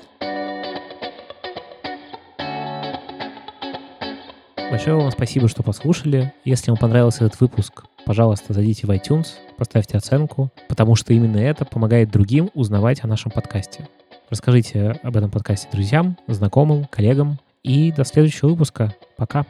Большое 4.74 4.96
вам 4.96 5.12
спасибо, 5.12 5.48
что 5.48 5.62
послушали. 5.62 6.34
Если 6.46 6.72
вам 6.72 6.80
понравился 6.80 7.26
этот 7.26 7.40
выпуск, 7.40 7.84
пожалуйста, 8.06 8.54
зайдите 8.54 8.88
в 8.88 8.90
iTunes, 8.90 9.28
поставьте 9.64 9.98
оценку, 9.98 10.52
потому 10.68 10.96
что 10.96 11.14
именно 11.14 11.38
это 11.38 11.64
помогает 11.64 12.12
другим 12.12 12.52
узнавать 12.54 13.02
о 13.02 13.08
нашем 13.08 13.32
подкасте. 13.32 13.88
Расскажите 14.30 15.00
об 15.04 15.16
этом 15.16 15.32
подкасте 15.32 15.70
друзьям, 15.72 16.18
знакомым, 16.28 16.84
коллегам. 16.86 17.40
И 17.64 17.94
до 17.94 18.04
следующего 18.04 18.50
выпуска. 18.50 18.94
Пока. 19.16 19.46